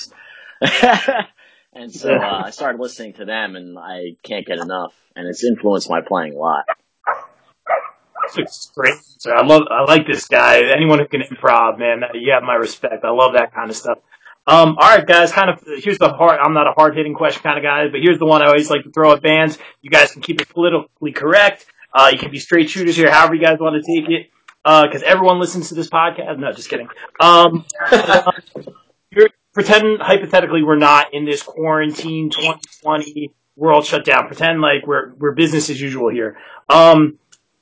[1.73, 5.45] and so uh, I started listening to them, and I can't get enough, and it's
[5.45, 6.65] influenced my playing a lot.
[8.75, 8.95] Great.
[9.19, 10.63] So I love, I like this guy.
[10.63, 13.05] Anyone who can improv, man, you have my respect.
[13.05, 13.99] I love that kind of stuff.
[14.47, 15.33] Um, all right, guys.
[15.33, 16.41] Kind of here's the hard.
[16.41, 18.71] I'm not a hard hitting question kind of guy, but here's the one I always
[18.71, 19.59] like to throw at bands.
[19.83, 21.67] You guys can keep it politically correct.
[21.93, 24.31] Uh, you can be straight shooters here, however you guys want to take it.
[24.65, 26.39] Because everyone listens to this podcast.
[26.39, 26.89] No, just kidding.
[27.19, 27.65] Um,
[29.11, 34.27] you're, pretend hypothetically we're not in this quarantine 2020 world shutdown.
[34.27, 36.39] Pretend like we're we're business as usual here.
[36.69, 37.19] Um,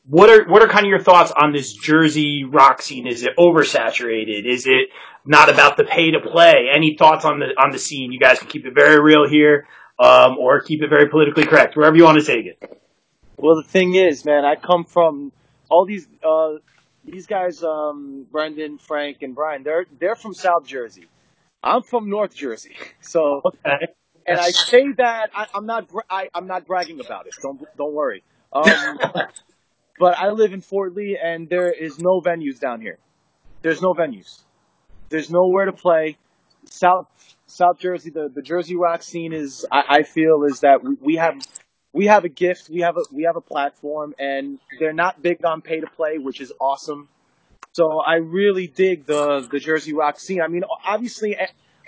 [0.09, 3.07] what are what are kind of your thoughts on this Jersey rock scene?
[3.07, 4.47] Is it oversaturated?
[4.47, 4.89] Is it
[5.27, 6.69] not about the pay to play?
[6.75, 8.11] Any thoughts on the on the scene?
[8.11, 9.67] You guys can keep it very real here,
[9.99, 12.59] um, or keep it very politically correct, wherever you want to take it.
[13.37, 15.31] Well, the thing is, man, I come from
[15.69, 16.55] all these uh,
[17.05, 19.63] these guys, um, Brendan, Frank, and Brian.
[19.63, 21.07] They're they're from South Jersey.
[21.63, 23.89] I'm from North Jersey, so Okay.
[24.27, 27.35] and I say that I, I'm not I, I'm not bragging about it.
[27.43, 28.23] Don't don't worry.
[28.53, 28.99] Um,
[29.99, 32.99] but I live in Fort Lee, and there is no venues down here.
[33.63, 34.43] There's no venues.
[35.09, 36.17] There's nowhere to play.
[36.67, 37.07] South
[37.47, 41.17] South Jersey, the, the Jersey rock scene is I, I feel is that we, we
[41.17, 41.35] have
[41.93, 45.45] we have a gift, we have a we have a platform, and they're not big
[45.45, 47.09] on pay to play, which is awesome.
[47.73, 50.41] So I really dig the the Jersey rock scene.
[50.43, 51.37] I mean, obviously,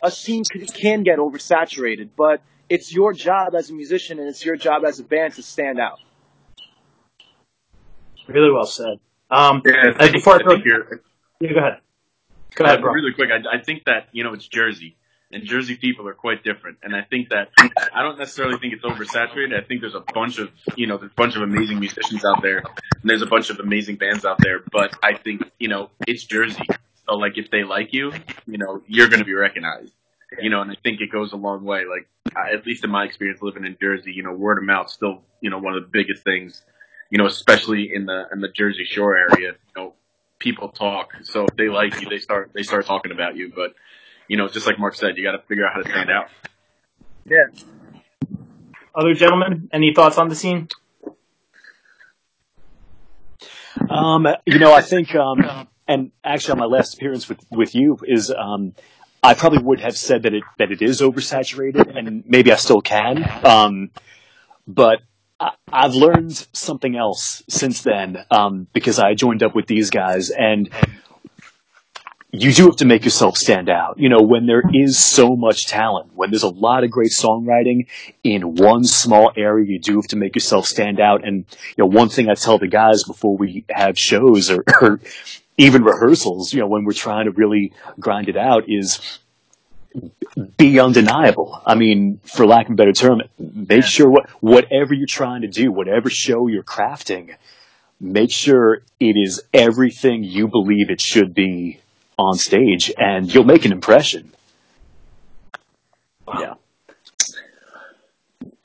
[0.02, 4.56] a, scene can get oversaturated, but it's your job as a musician and it's your
[4.56, 5.98] job as a band to stand out.
[8.30, 8.98] Really well said.
[9.30, 11.02] Um, Yeah, uh, before I I think you're,
[11.40, 11.78] yeah, go ahead.
[12.54, 12.92] Go ahead, bro.
[12.92, 14.96] Really quick, I, I think that you know it's Jersey,
[15.30, 16.78] and Jersey people are quite different.
[16.82, 17.50] And I think that
[17.94, 19.56] I don't necessarily think it's oversaturated.
[19.56, 22.42] I think there's a bunch of you know there's a bunch of amazing musicians out
[22.42, 24.60] there, and there's a bunch of amazing bands out there.
[24.72, 26.66] But I think you know it's Jersey,
[27.06, 28.12] so like if they like you,
[28.46, 29.92] you know you're going to be recognized.
[30.40, 31.84] You know, and I think it goes a long way.
[31.84, 34.90] Like I- at least in my experience living in Jersey, you know, word of mouth
[34.90, 36.62] still you know one of the biggest things.
[37.10, 39.52] You know, especially in the in the Jersey Shore area.
[39.52, 39.94] You know,
[40.38, 41.12] people talk.
[41.24, 43.52] So if they like you, they start they start talking about you.
[43.54, 43.74] But
[44.28, 46.28] you know, just like Mark said, you got to figure out how to stand out.
[47.24, 47.46] Yeah.
[48.94, 50.68] Other gentlemen, any thoughts on the scene?
[53.88, 57.98] Um, you know, I think, um, and actually on my last appearance with, with you
[58.04, 58.74] is, um,
[59.22, 62.80] I probably would have said that it, that it is oversaturated and maybe I still
[62.80, 63.24] can.
[63.44, 63.90] Um,
[64.66, 65.09] but I,
[65.72, 70.68] I've learned something else since then, um, because I joined up with these guys and
[72.32, 73.98] you do have to make yourself stand out.
[73.98, 77.88] You know, when there is so much talent, when there's a lot of great songwriting
[78.22, 81.26] in one small area, you do have to make yourself stand out.
[81.26, 81.44] And,
[81.76, 85.00] you know, one thing I tell the guys before we have shows or, or
[85.56, 89.18] even rehearsals, you know, when we're trying to really grind it out is
[90.56, 91.60] be undeniable.
[91.66, 95.48] I mean, for lack of a better term, make sure what, whatever you're trying to
[95.48, 97.34] do, whatever show you're crafting,
[98.00, 101.80] make sure it is everything you believe it should be
[102.18, 104.32] on stage and you'll make an impression.
[106.28, 106.54] Yeah.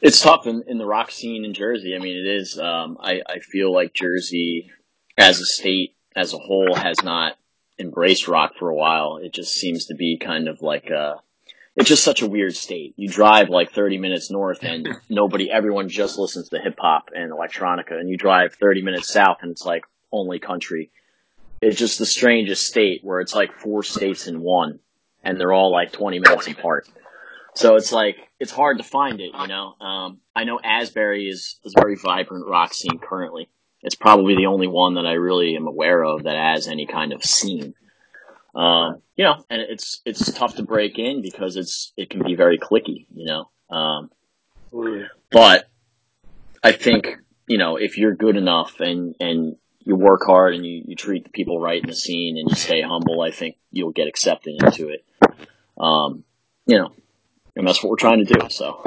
[0.01, 1.95] It's tough in, in the rock scene in Jersey.
[1.95, 2.59] I mean, it is.
[2.59, 4.71] Um, I, I feel like Jersey,
[5.17, 7.37] as a state as a whole, has not
[7.79, 9.17] embraced rock for a while.
[9.17, 11.21] It just seems to be kind of like a,
[11.75, 12.93] it's just such a weird state.
[12.95, 17.31] You drive like 30 minutes north and nobody, everyone just listens to hip hop and
[17.31, 17.93] electronica.
[17.93, 20.91] And you drive 30 minutes south and it's like only country.
[21.61, 24.79] It's just the strangest state where it's like four states in one
[25.23, 26.87] and they're all like 20 minutes apart.
[27.55, 29.73] So it's like, it's hard to find it, you know?
[29.79, 33.49] Um, I know Asbury is, is a very vibrant rock scene currently.
[33.85, 37.13] It's probably the only one that I really am aware of that has any kind
[37.13, 37.75] of scene.
[38.55, 42.35] Um, you know, and it's, it's tough to break in because it's, it can be
[42.35, 43.49] very clicky, you know?
[43.69, 44.09] Um,
[45.31, 45.69] but
[46.63, 47.17] I think,
[47.47, 51.23] you know, if you're good enough and, and you work hard and you, you treat
[51.23, 54.55] the people right in the scene and you stay humble, I think you'll get accepted
[54.63, 55.05] into it.
[55.77, 56.23] Um,
[56.65, 56.91] you know,
[57.55, 58.47] and that's what we're trying to do.
[58.49, 58.81] So,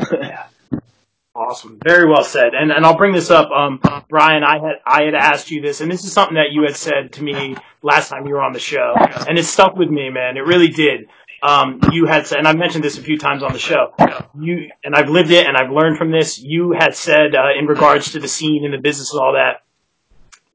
[1.39, 1.79] Awesome.
[1.85, 2.55] Very well said.
[2.55, 3.51] And and I'll bring this up.
[3.53, 6.63] Um, Brian, I had I had asked you this, and this is something that you
[6.63, 9.89] had said to me last time you were on the show, and it stuck with
[9.89, 10.37] me, man.
[10.37, 11.07] It really did.
[11.41, 13.95] Um, you had said, and I've mentioned this a few times on the show.
[14.37, 16.41] You and I've lived it, and I've learned from this.
[16.41, 19.63] You had said uh, in regards to the scene and the business and all that,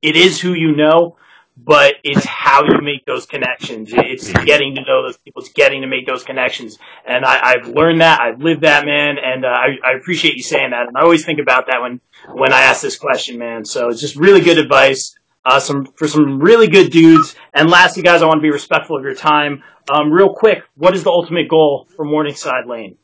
[0.01, 1.15] it is who you know,
[1.55, 3.91] but it's how you make those connections.
[3.93, 5.41] It's getting to know those people.
[5.41, 6.77] It's getting to make those connections.
[7.05, 8.19] And I, I've learned that.
[8.19, 9.17] I've lived that, man.
[9.23, 10.87] And uh, I, I appreciate you saying that.
[10.87, 12.01] And I always think about that when
[12.33, 13.65] when I ask this question, man.
[13.65, 15.15] So it's just really good advice.
[15.45, 17.35] Uh, some for some really good dudes.
[17.53, 19.63] And lastly, guys, I want to be respectful of your time.
[19.89, 22.97] Um, real quick, what is the ultimate goal for Morningside Lane?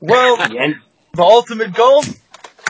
[0.00, 0.74] Well, The
[1.14, 2.04] the ultimate goal.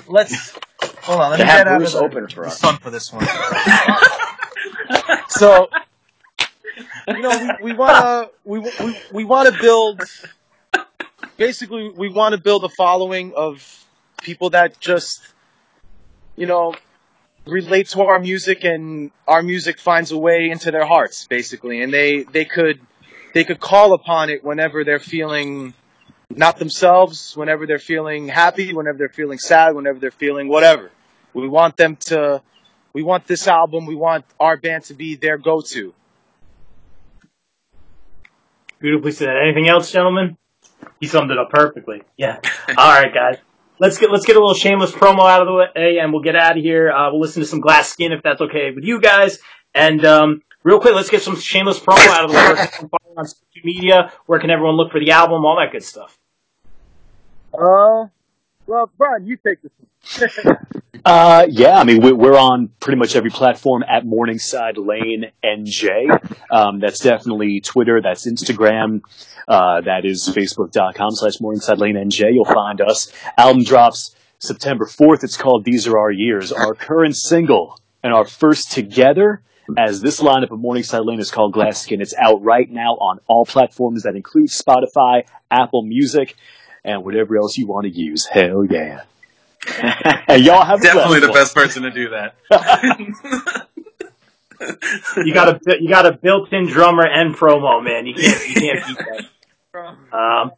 [0.08, 0.54] Let's
[1.03, 1.30] hold on.
[1.30, 2.59] Let me get out of open for us.
[2.59, 3.26] sun for this one.
[5.28, 5.68] so,
[7.09, 10.03] you know, we, we wanna we we we wanna build.
[11.36, 13.84] Basically, we want to build a following of
[14.22, 15.20] people that just,
[16.36, 16.74] you know,
[17.46, 21.92] relate to our music and our music finds a way into their hearts, basically, and
[21.92, 22.80] they they could
[23.34, 25.74] they could call upon it whenever they're feeling
[26.37, 30.91] not themselves, whenever they're feeling happy, whenever they're feeling sad, whenever they're feeling whatever.
[31.35, 32.43] We want them to,
[32.93, 35.95] we want this album, we want our band to be their go-to.
[38.78, 39.37] Beautifully said.
[39.37, 40.37] Anything else, gentlemen?
[41.01, 42.03] He summed it up perfectly.
[42.16, 42.41] Yeah.
[42.76, 43.39] All right, guys.
[43.78, 46.37] Let's get let's get a little shameless promo out of the way, and we'll get
[46.37, 46.91] out of here.
[46.91, 49.39] Uh, we'll listen to some Glass Skin if that's okay with you guys.
[49.74, 52.45] And um, real quick, let's get some shameless promo out of the way.
[52.45, 54.12] Where can everyone follow on social media?
[54.26, 55.45] Where can everyone look for the album?
[55.45, 56.16] All that good stuff.
[57.53, 58.07] Uh,
[58.66, 59.72] well, Brian, you take this
[60.46, 60.57] one.
[61.05, 66.36] Uh, yeah, I mean, we're, we're on pretty much every platform at Morningside Lane NJ.
[66.48, 69.00] Um, that's definitely Twitter, that's Instagram,
[69.48, 72.32] uh, that is Facebook.com slash Morningside Lane NJ.
[72.32, 73.12] You'll find us.
[73.36, 75.24] Album drops September 4th.
[75.24, 76.53] It's called These Are Our Years.
[76.53, 79.42] Our current single and our first together
[79.76, 82.00] as this lineup of Morningside Lane is called Glass Skin.
[82.00, 86.36] It's out right now on all platforms that include Spotify, Apple Music,
[86.85, 88.26] and whatever else you want to use.
[88.26, 89.03] Hell yeah.
[90.26, 92.35] Hey, y'all have Definitely the blessed best person to do that.
[95.16, 98.07] You got a you got a built-in drummer and promo, man.
[98.07, 99.24] You can't you can't beat that.
[99.74, 100.53] Um,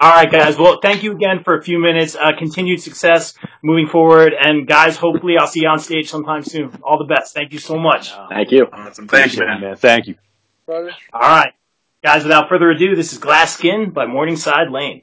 [0.00, 0.56] all right, guys.
[0.56, 2.16] Well, thank you again for a few minutes.
[2.16, 6.72] Uh, continued success moving forward, and guys, hopefully I'll see you on stage sometime soon.
[6.82, 7.34] All the best.
[7.34, 8.14] Thank you so much.
[8.30, 8.66] Thank you.
[8.72, 9.08] Awesome.
[9.08, 9.60] Thank you, man.
[9.60, 9.76] man.
[9.76, 10.14] Thank you.
[10.66, 11.52] All right,
[12.02, 12.22] guys.
[12.22, 15.02] Without further ado, this is Glass Skin by Morningside Lane.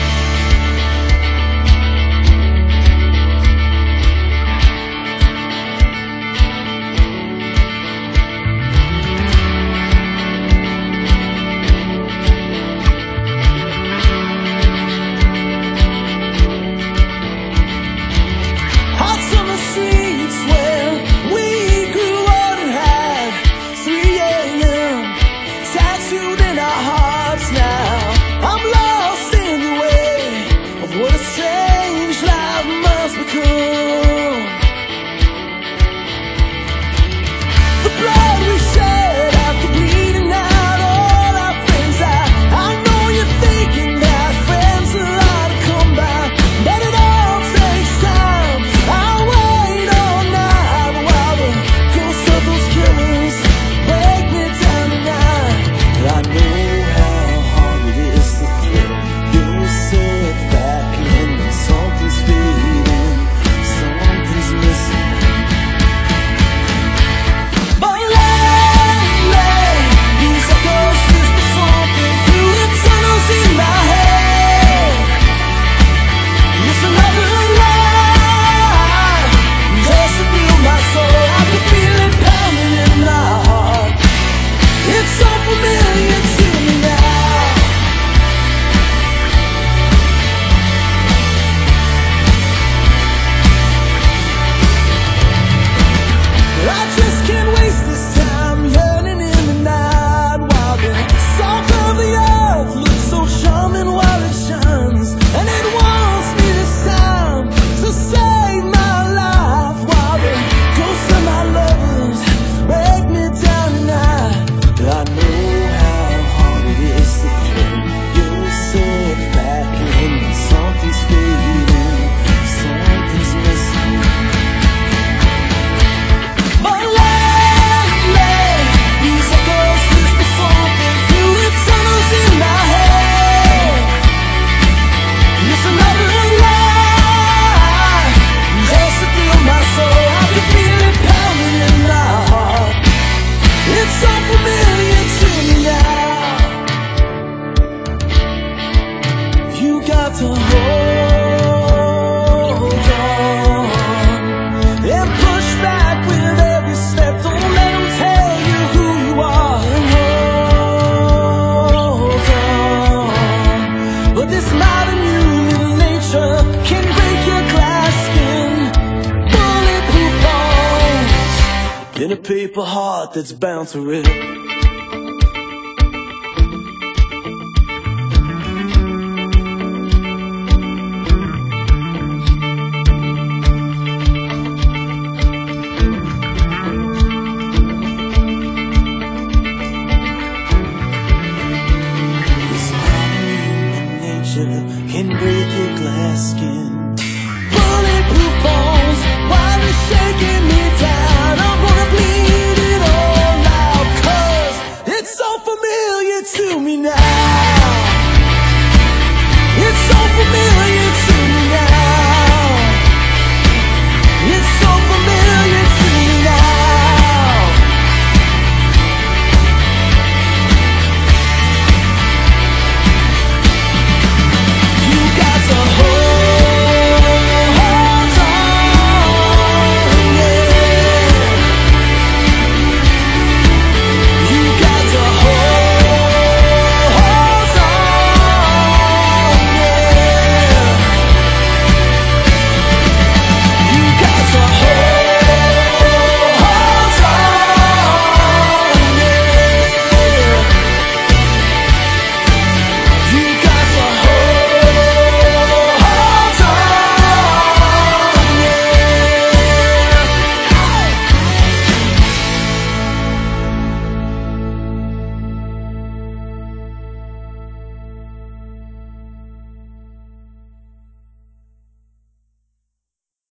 [173.71, 174.10] to rip.